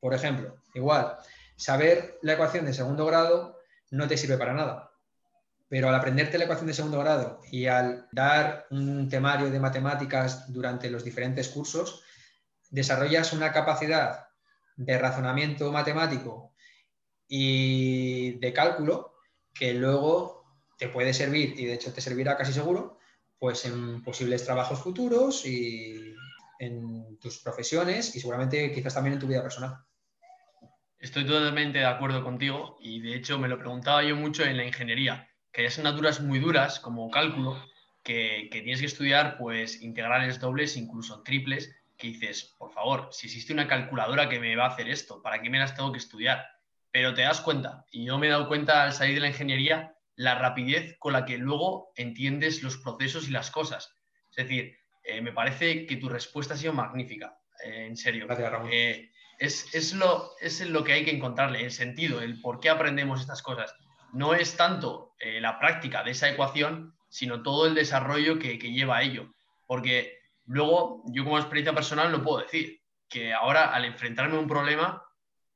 Por 0.01 0.13
ejemplo, 0.13 0.59
igual, 0.75 1.17
saber 1.57 2.19
la 2.23 2.35
ecuación 2.35 2.67
de 2.67 2.75
segundo 2.75 3.07
grado 3.07 3.59
no 3.91 4.07
te 4.09 4.17
sirve 4.17 4.39
para 4.39 4.55
nada, 4.55 4.93
pero 5.69 5.89
al 5.89 5.95
aprenderte 5.95 6.39
la 6.39 6.45
ecuación 6.45 6.67
de 6.67 6.75
segundo 6.75 6.99
grado 7.01 7.41
y 7.51 7.67
al 7.67 8.09
dar 8.13 8.67
un 8.71 9.09
temario 9.09 9.51
de 9.51 9.61
matemáticas 9.61 10.53
durante 10.53 10.91
los 10.91 11.05
diferentes 11.05 11.49
cursos, 11.49 12.03
desarrollas 12.71 13.33
una 13.33 13.53
capacidad 13.53 14.27
de 14.77 14.99
razonamiento 14.99 15.73
matemático 15.73 16.55
y 17.29 18.39
de 18.39 18.53
cálculo 18.53 19.15
que 19.55 19.73
luego 19.75 20.45
te 20.79 20.89
puede 20.89 21.15
servir 21.15 21.59
y 21.59 21.65
de 21.65 21.75
hecho 21.75 21.93
te 21.93 22.01
servirá 22.01 22.37
casi 22.37 22.53
seguro 22.53 22.99
pues 23.39 23.65
en 23.65 24.03
posibles 24.03 24.45
trabajos 24.45 24.81
futuros 24.81 25.45
y 25.47 26.15
en 26.59 27.19
tus 27.19 27.39
profesiones 27.39 28.15
y 28.15 28.21
seguramente 28.21 28.73
quizás 28.73 28.95
también 28.95 29.15
en 29.15 29.21
tu 29.21 29.27
vida 29.27 29.43
personal. 29.43 29.86
Estoy 30.99 31.27
totalmente 31.27 31.79
de 31.79 31.85
acuerdo 31.85 32.25
contigo 32.25 32.79
y 32.81 33.01
de 33.01 33.15
hecho 33.15 33.39
me 33.39 33.49
lo 33.49 33.59
preguntaba 33.59 34.03
yo 34.03 34.17
mucho 34.17 34.45
en 34.45 34.57
la 34.57 34.65
ingeniería, 34.65 35.29
que 35.53 35.61
hay 35.61 35.67
asignaturas 35.67 36.21
muy 36.21 36.39
duras 36.39 36.81
como 36.81 37.11
cálculo 37.11 37.63
que, 38.03 38.49
que 38.51 38.63
tienes 38.63 38.81
que 38.81 38.87
estudiar 38.87 39.37
pues 39.37 39.83
integrales 39.83 40.41
dobles, 40.41 40.77
incluso 40.77 41.23
triples, 41.23 41.75
que 41.97 42.09
dices, 42.09 42.55
por 42.59 42.73
favor, 42.73 43.09
si 43.11 43.27
existe 43.27 43.53
una 43.53 43.69
calculadora 43.69 44.29
que 44.29 44.41
me 44.41 44.57
va 44.57 44.67
a 44.67 44.69
hacer 44.69 44.89
esto, 44.89 45.23
¿para 45.23 45.41
qué 45.41 45.51
me 45.51 45.59
las 45.59 45.75
tengo 45.75 45.93
que 45.93 45.99
estudiar? 45.99 46.47
Pero 46.91 47.15
te 47.15 47.23
das 47.23 47.41
cuenta, 47.41 47.85
y 47.91 48.07
yo 48.07 48.19
me 48.19 48.27
he 48.27 48.31
dado 48.31 48.49
cuenta 48.49 48.85
al 48.85 48.93
salir 48.93 49.17
de 49.17 49.21
la 49.21 49.29
ingeniería, 49.29 49.95
la 50.15 50.35
rapidez 50.35 50.97
con 50.99 51.13
la 51.13 51.25
que 51.25 51.39
luego 51.39 51.93
entiendes 51.97 52.63
los 52.63 52.79
procesos 52.79 53.29
y 53.29 53.33
las 53.33 53.51
cosas. 53.51 53.95
Es 54.31 54.37
decir, 54.37 54.79
eh, 55.05 55.21
me 55.21 55.33
parece 55.33 55.87
que 55.87 55.97
tu 55.97 56.09
respuesta 56.09 56.55
ha 56.55 56.57
sido 56.57 56.73
magnífica, 56.73 57.39
eh, 57.65 57.87
en 57.87 57.97
serio. 57.97 58.27
Gracias, 58.27 58.51
Ramón. 58.51 58.71
Eh, 58.73 59.11
es, 59.39 59.75
es, 59.75 59.95
lo, 59.95 60.31
es 60.41 60.61
lo 60.69 60.85
que 60.85 60.93
hay 60.93 61.05
que 61.05 61.15
encontrarle, 61.15 61.65
el 61.65 61.71
sentido, 61.71 62.21
el 62.21 62.41
por 62.41 62.61
qué 62.61 62.71
aprendemos 62.71 63.21
estas 63.21 63.43
cosas. 63.43 63.75
No 64.13 64.35
es 64.35 64.57
tanto 64.57 65.15
la 65.41 65.59
práctica 65.59 66.03
de 66.03 66.13
esa 66.13 66.29
ecuación, 66.31 66.95
sino 67.09 67.43
todo 67.43 67.67
el 67.67 67.75
desarrollo 67.75 68.39
que, 68.39 68.59
que 68.59 68.73
lleva 68.73 68.99
a 68.99 69.03
ello. 69.03 69.35
Porque 69.67 70.17
Luego, 70.47 71.03
yo 71.07 71.25
como 71.25 71.39
experiencia 71.39 71.75
personal 71.75 72.13
no 72.13 72.23
puedo 72.23 72.43
decir 72.43 72.81
que 73.09 73.35
ahora 73.35 73.75
al 73.75 73.85
enfrentarme 73.85 74.37
a 74.37 74.41
un 74.41 74.49
problema 74.49 75.03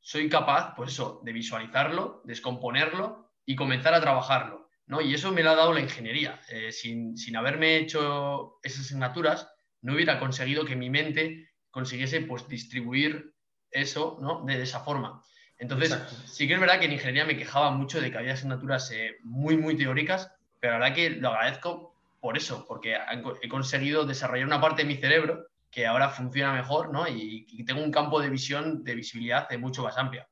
soy 0.01 0.29
capaz, 0.29 0.75
pues 0.75 0.93
eso, 0.93 1.21
de 1.25 1.33
visualizarlo, 1.33 2.23
descomponerlo 2.25 3.31
y 3.45 3.55
comenzar 3.55 3.95
a 3.95 4.01
trabajarlo. 4.01 4.69
¿no? 4.87 5.01
Y 5.01 5.15
eso 5.15 5.31
me 5.31 5.43
lo 5.43 5.51
ha 5.51 5.57
dado 5.57 5.73
la 5.73 5.81
ingeniería. 5.81 6.41
Eh, 6.49 6.73
sin, 6.73 7.15
haberme 7.37 7.77
hecho 7.77 8.59
esas 8.63 8.87
asignaturas, 8.87 9.49
no 9.83 9.95
hubiera 9.95 10.19
conseguido 10.19 10.65
que 10.65 10.77
mi 10.77 10.91
mente 10.91 11.49
consiguiese 11.71 12.23
pues, 12.23 12.49
distribuir 12.49 13.33
eso 13.71 14.19
¿no? 14.21 14.45
de, 14.45 14.63
esa 14.63 14.81
forma. 14.81 15.23
Entonces, 15.59 15.95
sí 16.27 16.49
que 16.49 16.55
es 16.55 16.61
verdad 16.61 16.79
que 16.79 16.87
en 16.87 16.93
ingeniería 16.93 17.27
me 17.27 17.37
quejaba 17.37 17.71
mucho 17.71 18.01
de 18.01 18.11
que 18.11 18.19
había 18.19 18.33
asignaturas 18.33 18.91
eh, 18.93 19.19
muy, 19.23 19.59
muy 19.59 19.77
teóricas, 19.77 20.33
pero 20.59 20.75
la 20.75 20.79
verdad 20.79 20.95
que 20.95 21.11
lo 21.11 21.29
agradezco 21.29 21.95
por 22.21 22.37
eso, 22.37 22.65
porque 22.67 22.97
he 23.43 23.49
conseguido 23.49 24.05
desarrollar 24.07 24.47
una 24.47 24.61
parte 24.61 24.83
de 24.83 24.89
mi 24.89 24.97
cerebro 24.97 25.47
que 25.71 25.87
ahora 25.87 26.09
funciona 26.11 26.53
mejor, 26.53 26.93
¿no? 26.93 27.07
Y, 27.07 27.65
tengo 27.65 27.83
un 27.83 27.93
campo 27.93 28.21
de 28.21 28.31
visión, 28.31 28.83
de 28.83 28.95
visibilidad 28.95 29.49
mucho 29.59 29.83
más 29.83 29.97
amplia. 29.97 30.27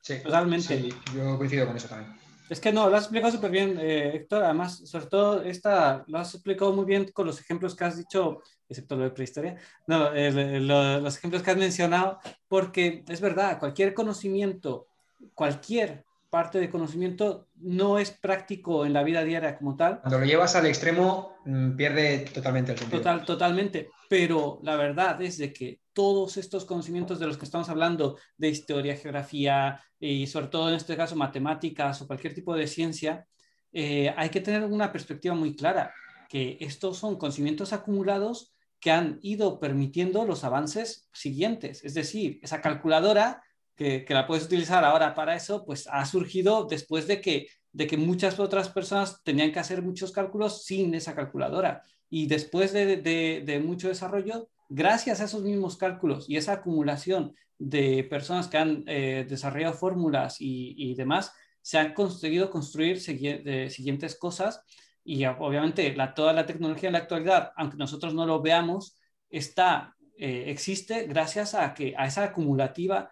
Sí, 0.00 0.22
totalmente. 0.22 0.88
yo 1.14 1.36
coincido 1.36 1.66
con 1.66 1.76
eso 1.76 1.88
también. 1.88 2.18
Es 2.50 2.58
que 2.58 2.72
no, 2.72 2.90
lo 2.90 2.96
has 2.96 3.04
explicado 3.04 3.32
súper 3.32 3.52
bien, 3.52 3.78
eh, 3.80 4.16
Héctor. 4.16 4.42
Además, 4.42 4.82
sobre 4.84 5.06
todo, 5.06 5.42
esta, 5.44 6.04
lo 6.08 6.18
has 6.18 6.34
explicado 6.34 6.72
muy 6.72 6.84
bien 6.84 7.08
con 7.12 7.24
los 7.24 7.40
ejemplos 7.40 7.76
que 7.76 7.84
has 7.84 7.96
dicho, 7.96 8.42
excepto 8.68 8.96
lo 8.96 9.04
de 9.04 9.10
prehistoria. 9.10 9.56
No, 9.86 10.10
los 10.10 11.16
ejemplos 11.16 11.44
que 11.44 11.50
has 11.52 11.56
mencionado, 11.56 12.18
porque 12.48 13.04
es 13.08 13.20
verdad, 13.20 13.60
cualquier 13.60 13.94
conocimiento, 13.94 14.88
cualquier 15.32 16.04
parte 16.28 16.58
de 16.58 16.70
conocimiento 16.70 17.48
no 17.56 18.00
es 18.00 18.10
práctico 18.10 18.84
en 18.84 18.94
la 18.94 19.04
vida 19.04 19.22
diaria 19.22 19.56
como 19.56 19.76
tal. 19.76 20.00
Cuando 20.00 20.18
lo 20.18 20.24
llevas 20.24 20.56
al 20.56 20.66
extremo, 20.66 21.36
mm, 21.44 21.76
pierde 21.76 22.18
totalmente 22.32 22.72
el 22.72 22.78
sentido. 22.78 23.00
Total, 23.00 23.24
totalmente. 23.24 23.90
Pero 24.08 24.58
la 24.62 24.74
verdad 24.74 25.22
es 25.22 25.38
de 25.38 25.52
que 25.52 25.80
todos 26.00 26.38
estos 26.38 26.64
conocimientos 26.64 27.20
de 27.20 27.26
los 27.26 27.36
que 27.36 27.44
estamos 27.44 27.68
hablando, 27.68 28.16
de 28.38 28.48
historia, 28.48 28.96
geografía 28.96 29.84
y 29.98 30.26
sobre 30.26 30.46
todo 30.46 30.70
en 30.70 30.76
este 30.76 30.96
caso 30.96 31.14
matemáticas 31.14 32.00
o 32.00 32.06
cualquier 32.06 32.32
tipo 32.34 32.54
de 32.54 32.66
ciencia, 32.66 33.26
eh, 33.70 34.10
hay 34.16 34.30
que 34.30 34.40
tener 34.40 34.64
una 34.64 34.90
perspectiva 34.92 35.34
muy 35.34 35.54
clara, 35.54 35.92
que 36.30 36.56
estos 36.60 36.96
son 36.96 37.18
conocimientos 37.18 37.74
acumulados 37.74 38.54
que 38.80 38.90
han 38.90 39.18
ido 39.20 39.60
permitiendo 39.60 40.24
los 40.24 40.42
avances 40.42 41.06
siguientes. 41.12 41.84
Es 41.84 41.92
decir, 41.92 42.40
esa 42.42 42.62
calculadora 42.62 43.42
que, 43.76 44.06
la 44.08 44.26
puedes 44.26 44.46
utilizar 44.46 44.82
ahora 44.86 45.14
para 45.14 45.36
eso, 45.36 45.66
pues 45.66 45.86
ha 45.86 46.06
surgido 46.06 46.64
después 46.64 47.08
de 47.08 47.20
que, 47.20 47.48
de 47.72 47.86
que 47.86 47.98
muchas 47.98 48.40
otras 48.40 48.70
personas 48.70 49.22
tenían 49.22 49.52
que 49.52 49.58
hacer 49.58 49.82
muchos 49.82 50.12
cálculos 50.12 50.64
sin 50.64 50.94
esa 50.94 51.14
calculadora. 51.14 51.82
Y 52.08 52.26
después 52.26 52.72
de, 52.72 52.96
de, 52.96 53.60
mucho 53.60 53.88
desarrollo, 53.88 54.48
gracias 54.70 55.20
a 55.20 55.24
esos 55.24 55.42
mismos 55.42 55.76
cálculos 55.76 56.30
y 56.30 56.36
esa 56.36 56.54
acumulación 56.54 57.34
de 57.58 58.04
personas 58.04 58.48
que 58.48 58.56
han 58.56 58.84
eh, 58.86 59.26
desarrollado 59.28 59.74
fórmulas 59.74 60.36
y, 60.38 60.94
demás, 60.94 61.34
se 61.60 61.78
han 61.78 61.92
conseguido 61.92 62.48
construir 62.48 63.00
siguientes 63.00 64.16
cosas 64.16 64.62
y 65.04 65.26
obviamente 65.26 65.94
toda 66.14 66.32
la 66.32 66.46
tecnología 66.46 66.88
en 66.88 66.94
la 66.94 67.00
actualidad, 67.00 67.52
aunque 67.56 67.76
nosotros 67.76 68.14
no 68.14 68.24
lo 68.24 68.40
veamos, 68.40 68.96
está, 69.28 69.94
eh, 70.16 70.44
existe 70.46 71.06
gracias 71.06 71.54
a, 71.54 71.74
que, 71.74 71.94
a 71.98 72.06
esa 72.06 72.24
acumulativa 72.24 73.10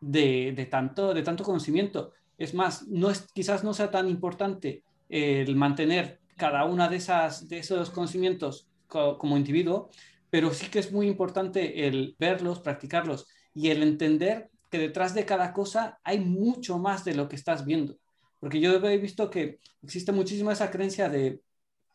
de, 0.00 0.66
tanto, 0.70 1.14
de 1.14 1.22
tanto 1.22 1.44
conocimiento. 1.44 2.12
Es 2.38 2.54
más, 2.54 2.86
quizás 3.34 3.62
no 3.62 3.72
sea 3.72 3.90
tan 3.90 4.08
importante 4.08 4.82
el 5.08 5.54
mantener 5.56 6.20
cada 6.36 6.64
una 6.64 6.88
de, 6.88 6.96
esas, 6.96 7.48
de 7.48 7.58
esos 7.58 7.90
conocimientos 7.90 8.68
como 8.88 9.36
individuo, 9.36 9.90
pero 10.36 10.52
sí 10.52 10.66
que 10.66 10.80
es 10.80 10.92
muy 10.92 11.06
importante 11.06 11.86
el 11.88 12.14
verlos, 12.18 12.60
practicarlos 12.60 13.26
y 13.54 13.70
el 13.70 13.82
entender 13.82 14.50
que 14.70 14.76
detrás 14.76 15.14
de 15.14 15.24
cada 15.24 15.54
cosa 15.54 15.98
hay 16.04 16.20
mucho 16.20 16.78
más 16.78 17.06
de 17.06 17.14
lo 17.14 17.26
que 17.26 17.36
estás 17.36 17.64
viendo. 17.64 17.96
Porque 18.38 18.60
yo 18.60 18.74
he 18.74 18.98
visto 18.98 19.30
que 19.30 19.60
existe 19.82 20.12
muchísimo 20.12 20.50
esa 20.50 20.70
creencia 20.70 21.08
de, 21.08 21.40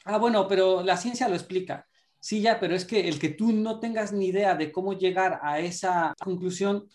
ah, 0.05 0.17
bueno, 0.17 0.47
pero 0.47 0.81
la 0.81 0.97
ciencia 0.97 1.29
lo 1.29 1.35
explica. 1.35 1.85
Sí, 2.19 2.41
ya, 2.41 2.59
pero 2.59 2.73
es 2.73 2.83
que 2.83 3.07
el 3.07 3.19
que 3.19 3.29
tú 3.29 3.51
no 3.51 3.79
tengas 3.79 4.11
ni 4.11 4.29
idea 4.29 4.55
de 4.55 4.71
cómo 4.71 4.93
llegar 4.93 5.39
a 5.43 5.59
esa 5.59 6.15
conclusión 6.19 6.87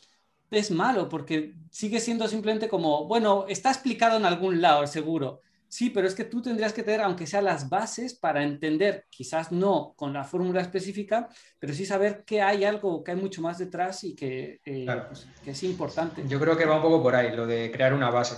es 0.51 0.73
malo 0.73 1.09
porque 1.09 1.55
sigue 1.71 2.01
siendo 2.01 2.27
simplemente 2.27 2.69
como, 2.69 3.07
bueno, 3.07 3.47
está 3.49 3.71
explicado 3.71 4.17
en 4.17 4.25
algún 4.25 4.61
lado, 4.61 4.85
seguro. 4.89 5.43
Sí, 5.77 5.91
pero 5.91 6.07
es 6.07 6.15
que 6.15 6.25
tú 6.25 6.41
tendrías 6.41 6.73
que 6.73 6.83
tener, 6.83 7.03
aunque 7.03 7.27
sea 7.27 7.43
las 7.43 7.69
bases, 7.69 8.15
para 8.15 8.43
entender, 8.43 9.05
quizás 9.11 9.53
no 9.53 9.93
con 9.95 10.11
la 10.15 10.25
fórmula 10.25 10.63
específica, 10.63 11.29
pero 11.59 11.75
sí 11.75 11.85
saber 11.85 12.25
que 12.25 12.41
hay 12.41 12.65
algo, 12.65 13.05
que 13.05 13.11
hay 13.11 13.19
mucho 13.19 13.43
más 13.43 13.59
detrás 13.59 14.03
y 14.03 14.17
que, 14.17 14.59
eh, 14.65 14.87
pues, 15.07 15.29
que 15.45 15.51
es 15.51 15.63
importante. 15.65 16.25
Yo 16.27 16.41
creo 16.41 16.57
que 16.57 16.65
va 16.65 16.77
un 16.77 16.83
poco 16.83 17.03
por 17.03 17.15
ahí, 17.15 17.37
lo 17.37 17.47
de 17.47 17.71
crear 17.71 17.93
una 17.93 18.09
base. 18.09 18.37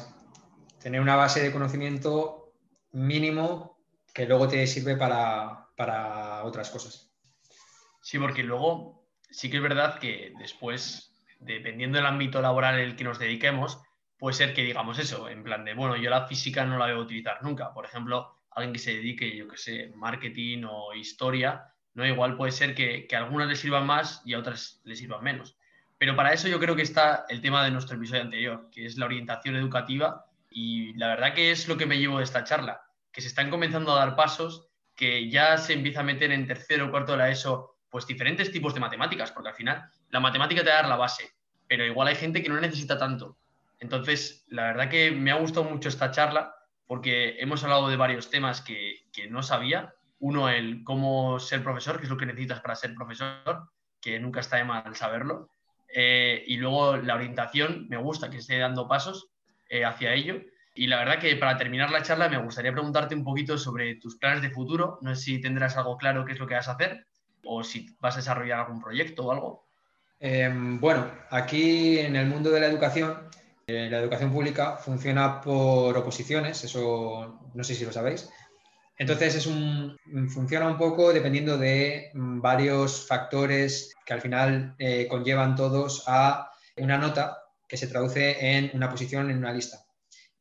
Tener 0.82 1.00
una 1.00 1.14
base 1.14 1.40
de 1.40 1.52
conocimiento 1.52 2.54
mínimo 2.90 3.78
que 4.12 4.26
luego 4.26 4.48
te 4.48 4.66
sirve 4.66 4.96
para, 4.96 5.68
para 5.76 6.42
otras 6.42 6.70
cosas. 6.70 7.12
Sí, 8.02 8.18
porque 8.18 8.42
luego 8.42 9.06
sí 9.30 9.48
que 9.48 9.58
es 9.58 9.62
verdad 9.62 10.00
que 10.00 10.32
después, 10.40 11.14
dependiendo 11.38 11.98
del 11.98 12.06
ámbito 12.06 12.42
laboral 12.42 12.80
en 12.80 12.88
el 12.88 12.96
que 12.96 13.04
nos 13.04 13.20
dediquemos, 13.20 13.78
puede 14.18 14.34
ser 14.34 14.52
que 14.52 14.62
digamos 14.62 14.98
eso, 14.98 15.28
en 15.28 15.42
plan 15.42 15.64
de, 15.64 15.74
bueno, 15.74 15.96
yo 15.96 16.10
la 16.10 16.26
física 16.26 16.64
no 16.64 16.78
la 16.78 16.90
a 16.90 16.98
utilizar 16.98 17.42
nunca. 17.42 17.72
Por 17.72 17.84
ejemplo, 17.84 18.34
alguien 18.50 18.72
que 18.72 18.78
se 18.78 18.94
dedique, 18.94 19.36
yo 19.36 19.48
que 19.48 19.56
sé, 19.56 19.92
marketing 19.94 20.64
o 20.68 20.94
historia, 20.94 21.72
¿no? 21.94 22.06
Igual 22.06 22.36
puede 22.36 22.52
ser 22.52 22.74
que, 22.74 23.06
que 23.06 23.16
a 23.16 23.20
algunas 23.20 23.48
les 23.48 23.60
sirvan 23.60 23.86
más 23.86 24.22
y 24.24 24.34
a 24.34 24.38
otras 24.38 24.80
les 24.84 24.98
sirvan 24.98 25.22
menos. 25.22 25.56
Pero 25.98 26.14
para 26.14 26.32
eso 26.32 26.48
yo 26.48 26.60
creo 26.60 26.76
que 26.76 26.82
está 26.82 27.24
el 27.28 27.40
tema 27.40 27.64
de 27.64 27.70
nuestro 27.70 27.96
episodio 27.96 28.22
anterior, 28.22 28.68
que 28.70 28.86
es 28.86 28.96
la 28.96 29.06
orientación 29.06 29.56
educativa 29.56 30.26
y 30.50 30.94
la 30.94 31.08
verdad 31.08 31.34
que 31.34 31.50
es 31.50 31.68
lo 31.68 31.76
que 31.76 31.86
me 31.86 31.98
llevo 31.98 32.18
de 32.18 32.24
esta 32.24 32.44
charla, 32.44 32.82
que 33.12 33.20
se 33.20 33.28
están 33.28 33.50
comenzando 33.50 33.92
a 33.92 33.98
dar 33.98 34.16
pasos, 34.16 34.68
que 34.94 35.28
ya 35.28 35.56
se 35.58 35.72
empieza 35.72 36.00
a 36.00 36.04
meter 36.04 36.32
en 36.32 36.46
tercero 36.46 36.86
o 36.86 36.90
cuarto 36.90 37.12
de 37.12 37.18
la 37.18 37.30
ESO 37.30 37.76
pues 37.90 38.06
diferentes 38.06 38.52
tipos 38.52 38.74
de 38.74 38.80
matemáticas, 38.80 39.32
porque 39.32 39.48
al 39.48 39.54
final 39.54 39.90
la 40.10 40.20
matemática 40.20 40.62
te 40.62 40.70
da 40.70 40.82
la 40.86 40.96
base, 40.96 41.32
pero 41.66 41.84
igual 41.84 42.08
hay 42.08 42.16
gente 42.16 42.42
que 42.42 42.48
no 42.48 42.60
necesita 42.60 42.98
tanto. 42.98 43.37
Entonces, 43.80 44.44
la 44.48 44.64
verdad 44.64 44.88
que 44.88 45.10
me 45.10 45.30
ha 45.30 45.36
gustado 45.36 45.64
mucho 45.64 45.88
esta 45.88 46.10
charla 46.10 46.54
porque 46.86 47.36
hemos 47.38 47.62
hablado 47.62 47.88
de 47.88 47.96
varios 47.96 48.30
temas 48.30 48.60
que, 48.60 49.06
que 49.12 49.28
no 49.28 49.42
sabía. 49.42 49.94
Uno, 50.18 50.48
el 50.48 50.82
cómo 50.84 51.38
ser 51.38 51.62
profesor, 51.62 51.98
que 51.98 52.04
es 52.04 52.10
lo 52.10 52.16
que 52.16 52.26
necesitas 52.26 52.60
para 52.60 52.74
ser 52.74 52.94
profesor, 52.94 53.70
que 54.00 54.18
nunca 54.18 54.40
está 54.40 54.56
de 54.56 54.64
mal 54.64 54.96
saberlo. 54.96 55.50
Eh, 55.94 56.44
y 56.46 56.56
luego 56.56 56.96
la 56.96 57.14
orientación, 57.14 57.86
me 57.88 57.96
gusta 57.96 58.30
que 58.30 58.38
esté 58.38 58.58
dando 58.58 58.88
pasos 58.88 59.30
eh, 59.68 59.84
hacia 59.84 60.14
ello. 60.14 60.40
Y 60.74 60.86
la 60.86 60.98
verdad 60.98 61.18
que 61.18 61.34
para 61.36 61.56
terminar 61.56 61.90
la 61.90 62.02
charla 62.02 62.28
me 62.28 62.38
gustaría 62.38 62.72
preguntarte 62.72 63.14
un 63.14 63.24
poquito 63.24 63.58
sobre 63.58 63.96
tus 63.96 64.16
planes 64.16 64.42
de 64.42 64.50
futuro. 64.50 64.98
No 65.02 65.14
sé 65.14 65.22
si 65.22 65.40
tendrás 65.40 65.76
algo 65.76 65.96
claro 65.96 66.24
qué 66.24 66.32
es 66.32 66.38
lo 66.38 66.46
que 66.46 66.54
vas 66.54 66.68
a 66.68 66.72
hacer 66.72 67.06
o 67.44 67.64
si 67.64 67.96
vas 68.00 68.14
a 68.14 68.18
desarrollar 68.18 68.60
algún 68.60 68.80
proyecto 68.80 69.26
o 69.26 69.32
algo. 69.32 69.68
Em, 70.20 70.80
bueno, 70.80 71.10
aquí 71.30 71.98
en 71.98 72.16
el 72.16 72.26
mundo 72.26 72.50
de 72.50 72.60
la 72.60 72.66
educación, 72.66 73.28
eh, 73.68 73.90
la 73.90 73.98
educación 73.98 74.32
pública 74.32 74.78
funciona 74.78 75.42
por 75.42 75.94
oposiciones, 75.94 76.64
eso 76.64 77.50
no 77.52 77.62
sé 77.64 77.74
si 77.74 77.84
lo 77.84 77.92
sabéis. 77.92 78.30
Entonces 78.96 79.34
es 79.34 79.46
un, 79.46 79.96
funciona 80.30 80.66
un 80.66 80.78
poco 80.78 81.12
dependiendo 81.12 81.58
de 81.58 82.10
mm, 82.14 82.40
varios 82.40 83.06
factores 83.06 83.94
que 84.06 84.14
al 84.14 84.22
final 84.22 84.74
eh, 84.78 85.06
conllevan 85.06 85.54
todos 85.54 86.04
a 86.06 86.50
una 86.78 86.96
nota 86.96 87.42
que 87.68 87.76
se 87.76 87.86
traduce 87.88 88.56
en 88.56 88.70
una 88.72 88.88
posición 88.88 89.30
en 89.30 89.36
una 89.36 89.52
lista. 89.52 89.84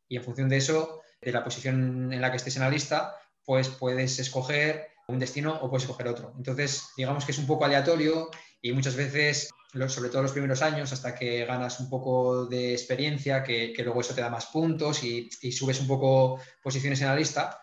Y 0.08 0.16
en 0.16 0.24
función 0.24 0.48
de 0.48 0.58
eso, 0.58 1.02
de 1.22 1.34
la 1.34 1.44
posición 1.44 2.14
en 2.14 2.22
la 2.22 2.32
que 2.32 2.38
estés 2.38 2.56
en 2.56 2.64
la 2.64 2.70
lista, 2.70 3.14
pues 3.44 3.68
puedes 3.68 4.20
escoger 4.20 4.88
un 5.10 5.20
destino 5.20 5.54
o 5.62 5.70
puedes 5.70 5.84
escoger 5.84 6.08
otro. 6.08 6.34
Entonces, 6.38 6.92
digamos 6.96 7.26
que 7.26 7.34
es 7.34 7.38
un 7.40 7.48
poco 7.48 7.66
aleatorio 7.66 8.30
y 8.62 8.72
muchas 8.72 8.96
veces, 8.96 9.50
sobre 9.88 10.10
todo 10.10 10.24
los 10.24 10.32
primeros 10.32 10.62
años, 10.62 10.92
hasta 10.92 11.16
que 11.16 11.46
ganas 11.46 11.80
un 11.80 11.90
poco 11.90 12.46
de 12.46 12.74
experiencia, 12.74 13.44
que, 13.44 13.74
luego 13.84 14.02
eso 14.02 14.14
te 14.14 14.22
da 14.22 14.30
más 14.30 14.48
puntos 14.48 15.04
y, 15.04 15.30
subes 15.52 15.80
un 15.80 15.88
poco 15.88 16.42
posiciones 16.64 17.02
en 17.02 17.08
la 17.08 17.16
lista, 17.16 17.62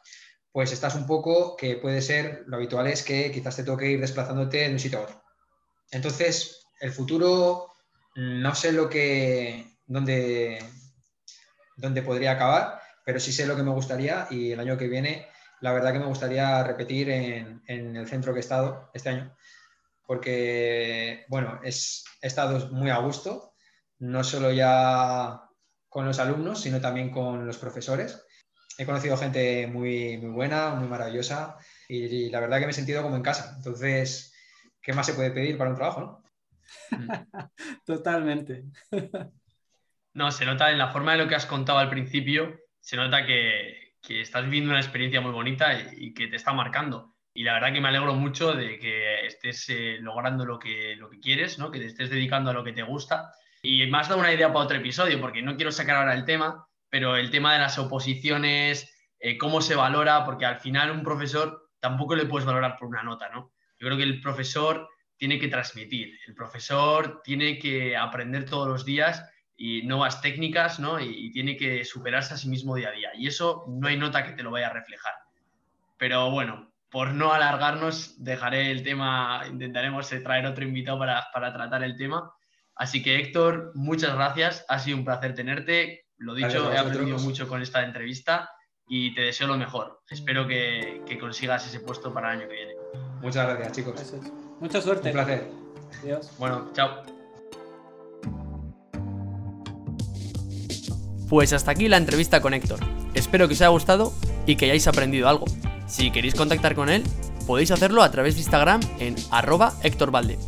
pues 0.53 0.72
estás 0.72 0.94
un 0.94 1.07
poco 1.07 1.57
que 1.57 1.77
puede 1.77 2.00
ser, 2.00 2.44
lo 2.46 2.57
habitual 2.57 2.87
es 2.87 3.03
que 3.03 3.33
quizás 3.33 3.57
te 3.57 3.64
toque 3.64 3.90
ir 3.90 4.00
desplazándote 4.00 4.59
de 4.59 4.72
un 4.72 4.79
sitio 4.79 5.00
a 5.00 5.03
otro. 5.03 5.22
Entonces, 5.90 6.66
el 6.81 6.92
futuro 6.92 7.72
no 8.16 8.55
sé 8.55 8.72
lo 8.72 8.88
que, 8.88 9.79
dónde, 9.87 10.59
dónde 11.77 12.03
podría 12.03 12.33
acabar, 12.33 12.81
pero 13.05 13.20
sí 13.20 13.33
sé 13.33 13.46
lo 13.46 13.57
que 13.57 13.62
me 13.62 13.72
gustaría 13.72 14.27
y 14.31 14.53
el 14.53 14.61
año 14.61 14.79
que 14.79 14.88
viene, 14.88 15.29
la 15.61 15.72
verdad 15.72 15.92
que 15.92 15.98
me 15.98 16.07
gustaría 16.07 16.62
repetir 16.64 17.11
en, 17.11 17.62
el 17.66 18.07
centro 18.07 18.33
que 18.33 18.40
he 18.40 18.40
estado 18.40 18.90
este 18.94 19.11
año, 19.11 19.35
porque, 20.07 21.25
bueno, 21.29 21.61
es, 21.62 22.05
he 22.21 22.27
estado 22.27 22.71
muy 22.71 22.90
a 22.90 22.99
gusto, 22.99 23.55
no 23.99 24.25
solo 24.25 24.53
ya 24.53 25.40
con 25.88 26.07
los 26.07 26.19
alumnos, 26.19 26.61
sino 26.61 26.81
también 26.81 27.11
con 27.11 27.47
los 27.47 27.59
profesores 27.59 28.25
he 28.79 28.87
conocido 28.87 29.17
gente 29.17 29.67
muy, 29.67 30.19
muy 30.19 30.31
buena, 30.31 30.75
muy 30.75 30.88
maravillosa 30.88 31.57
y, 31.88 32.31
la 32.31 32.40
verdad 32.40 32.59
que 32.59 32.67
me 32.67 32.71
he 32.71 32.75
sentido 32.75 33.03
como 33.03 33.17
en 33.17 33.23
casa. 33.23 33.55
Entonces, 33.57 34.35
¿qué 34.81 34.93
más 34.93 35.07
se 35.07 35.14
puede 35.14 35.31
pedir 35.31 35.57
para 35.57 35.71
un 35.71 35.77
trabajo? 35.77 36.01
¿no? 36.01 36.25
Totalmente. 37.85 38.64
no, 40.14 40.31
se 40.31 40.45
nota 40.45 40.71
en 40.71 40.79
la 40.79 40.93
forma 40.93 41.12
de 41.12 41.19
lo 41.19 41.29
que 41.29 41.35
has 41.35 41.47
contado 41.47 41.79
al 41.79 41.90
principio, 41.90 42.59
se 42.81 42.97
nota 42.97 43.25
que, 43.25 43.95
que 44.03 44.21
estás 44.21 44.45
viviendo 44.45 44.71
una 44.71 44.81
experiencia 44.81 45.21
muy 45.21 45.33
bonita 45.33 45.73
y, 45.97 46.12
que 46.12 46.27
te 46.27 46.37
está 46.37 46.53
marcando. 46.53 47.13
Y 47.35 47.42
la 47.42 47.55
verdad 47.55 47.73
que 47.73 47.81
me 47.81 47.88
alegro 47.88 48.14
mucho 48.14 48.53
de 48.55 48.79
que 48.79 49.27
estés 49.27 49.68
eh, 49.68 49.99
logrando 50.01 50.47
lo 50.47 50.59
que, 50.59 50.94
lo 50.97 51.11
que 51.11 51.18
quieres, 51.18 51.59
¿no? 51.59 51.70
que 51.70 51.81
te 51.81 51.87
estés 51.87 52.09
dedicando 52.09 52.51
a 52.51 52.55
lo 52.55 52.62
que 52.62 52.73
te 52.73 52.83
gusta. 52.83 53.33
Y 53.61 53.87
me 53.87 53.99
has 53.99 54.09
dado 54.09 54.20
una 54.20 54.33
idea 54.33 54.53
para 54.53 54.66
otro 54.66 54.77
episodio, 54.77 55.20
porque 55.20 55.42
no 55.42 55.57
quiero 55.57 55.73
sacar 55.73 55.97
ahora 55.97 56.14
el 56.14 56.25
tema, 56.25 56.66
pero 56.88 57.16
el 57.16 57.31
tema 57.31 57.53
de 57.53 57.59
las 57.59 57.77
oposiciones, 57.79 58.94
eh, 59.18 59.37
cómo 59.37 59.61
se 59.61 59.75
valora, 59.75 60.25
porque 60.25 60.47
al 60.47 60.61
final 60.61 60.92
un 60.92 61.03
profesor 61.03 61.70
tampoco 61.81 62.14
le 62.14 62.27
puedes 62.27 62.47
valorar 62.47 62.77
por 62.79 62.88
una 62.88 63.03
nota, 63.03 63.29
¿no? 63.31 63.53
Yo 63.79 63.88
creo 63.88 63.97
que 63.97 64.05
el 64.05 64.20
profesor 64.20 64.88
tiene 65.16 65.38
que 65.38 65.49
transmitir, 65.49 66.18
el 66.27 66.35
profesor 66.35 67.20
tiene 67.25 67.59
que 67.59 67.97
aprender 67.97 68.44
todos 68.44 68.68
los 68.68 68.85
días 68.85 69.29
y 69.57 69.83
nuevas 69.83 70.20
técnicas, 70.20 70.79
¿no? 70.79 71.01
Y, 71.01 71.31
tiene 71.33 71.57
que 71.57 71.85
superarse 71.85 72.35
a 72.35 72.37
sí 72.37 72.49
mismo 72.49 72.77
día 72.77 72.90
a 72.90 72.92
día. 72.92 73.11
Y 73.16 73.27
eso 73.27 73.64
no 73.68 73.88
hay 73.88 73.97
nota 73.97 74.25
que 74.25 74.33
te 74.33 74.42
lo 74.42 74.51
vaya 74.51 74.68
a 74.68 74.73
reflejar. 74.73 75.14
Pero 75.97 76.31
bueno, 76.31 76.73
por 76.94 77.12
no 77.12 77.33
alargarnos, 77.33 78.22
dejaré 78.22 78.70
el 78.70 78.85
tema, 78.85 79.42
intentaremos 79.50 80.09
traer 80.22 80.46
otro 80.46 80.62
invitado 80.62 80.96
para, 80.96 81.26
para 81.35 81.52
tratar 81.52 81.83
el 81.83 81.96
tema. 81.96 82.33
Así 82.76 83.02
que 83.02 83.18
Héctor, 83.18 83.72
muchas 83.74 84.14
gracias, 84.14 84.64
ha 84.68 84.78
sido 84.78 84.98
un 84.98 85.04
placer 85.04 85.35
tenerte. 85.35 86.07
Lo 86.18 86.35
dicho, 86.35 86.72
he 86.72 86.78
aprendido 86.78 87.18
mucho 87.18 87.48
con 87.48 87.61
esta 87.62 87.83
entrevista 87.83 88.48
y 88.87 89.12
te 89.12 89.22
deseo 89.22 89.48
lo 89.48 89.57
mejor. 89.57 90.02
Espero 90.09 90.46
que, 90.46 91.02
consigas 91.18 91.66
ese 91.66 91.80
puesto 91.80 92.14
para 92.14 92.33
el 92.33 92.38
año 92.38 92.48
que 92.48 92.54
viene. 92.54 92.72
Muchas 93.20 93.48
gracias, 93.48 93.72
chicos. 93.72 94.14
Mucha 94.61 94.80
suerte. 94.80 95.09
Un 95.09 95.14
placer. 95.14 95.50
Adiós. 96.00 96.30
Bueno, 96.38 96.70
chao. 96.74 97.02
Pues 101.28 101.52
hasta 101.52 101.72
aquí 101.72 101.88
la 101.88 101.96
entrevista 101.96 102.40
con 102.40 102.54
Héctor. 102.54 102.78
Espero 103.14 103.48
que 103.48 103.54
os 103.54 103.61
haya 103.61 103.70
gustado 103.70 104.12
y 104.46 104.54
que 104.54 104.66
hayáis 104.66 104.87
aprendido 104.87 105.28
algo. 105.28 105.46
Si 105.87 106.11
queréis 106.11 106.35
contactar 106.35 106.75
con 106.75 106.88
él, 106.88 107.03
podéis 107.47 107.70
hacerlo 107.70 108.03
a 108.03 108.11
través 108.11 108.35
de 108.35 108.40
Instagram 108.40 108.81
en 108.99 109.16
arroba 109.31 109.75
Héctor 109.83 110.11
Valde. 110.11 110.38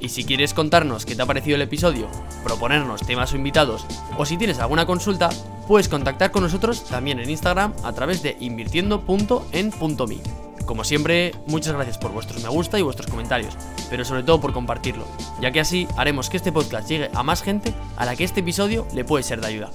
Y 0.00 0.08
si 0.08 0.24
quieres 0.24 0.52
contarnos 0.52 1.06
qué 1.06 1.14
te 1.14 1.22
ha 1.22 1.26
parecido 1.26 1.56
el 1.56 1.62
episodio, 1.62 2.08
proponernos 2.42 3.06
temas 3.06 3.32
o 3.32 3.36
invitados, 3.36 3.86
o 4.18 4.26
si 4.26 4.36
tienes 4.36 4.58
alguna 4.58 4.84
consulta, 4.84 5.30
puedes 5.68 5.88
contactar 5.88 6.32
con 6.32 6.42
nosotros 6.42 6.84
también 6.86 7.20
en 7.20 7.30
Instagram 7.30 7.72
a 7.84 7.92
través 7.92 8.22
de 8.22 8.36
invirtiendo.en.me. 8.40 10.42
Como 10.66 10.84
siempre, 10.84 11.32
muchas 11.46 11.74
gracias 11.74 11.98
por 11.98 12.12
vuestros 12.12 12.42
me 12.42 12.48
gusta 12.48 12.78
y 12.78 12.82
vuestros 12.82 13.10
comentarios, 13.10 13.56
pero 13.90 14.04
sobre 14.04 14.22
todo 14.22 14.40
por 14.40 14.52
compartirlo, 14.52 15.04
ya 15.40 15.50
que 15.50 15.60
así 15.60 15.88
haremos 15.96 16.30
que 16.30 16.36
este 16.36 16.52
podcast 16.52 16.88
llegue 16.88 17.10
a 17.14 17.22
más 17.22 17.42
gente 17.42 17.74
a 17.96 18.04
la 18.04 18.16
que 18.16 18.24
este 18.24 18.40
episodio 18.40 18.86
le 18.94 19.04
puede 19.04 19.24
ser 19.24 19.40
de 19.40 19.48
ayuda. 19.48 19.70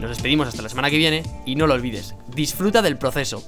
Nos 0.00 0.10
despedimos 0.10 0.48
hasta 0.48 0.62
la 0.62 0.68
semana 0.68 0.90
que 0.90 0.96
viene 0.96 1.22
y 1.44 1.54
no 1.54 1.66
lo 1.66 1.74
olvides, 1.74 2.14
disfruta 2.34 2.82
del 2.82 2.98
proceso. 2.98 3.42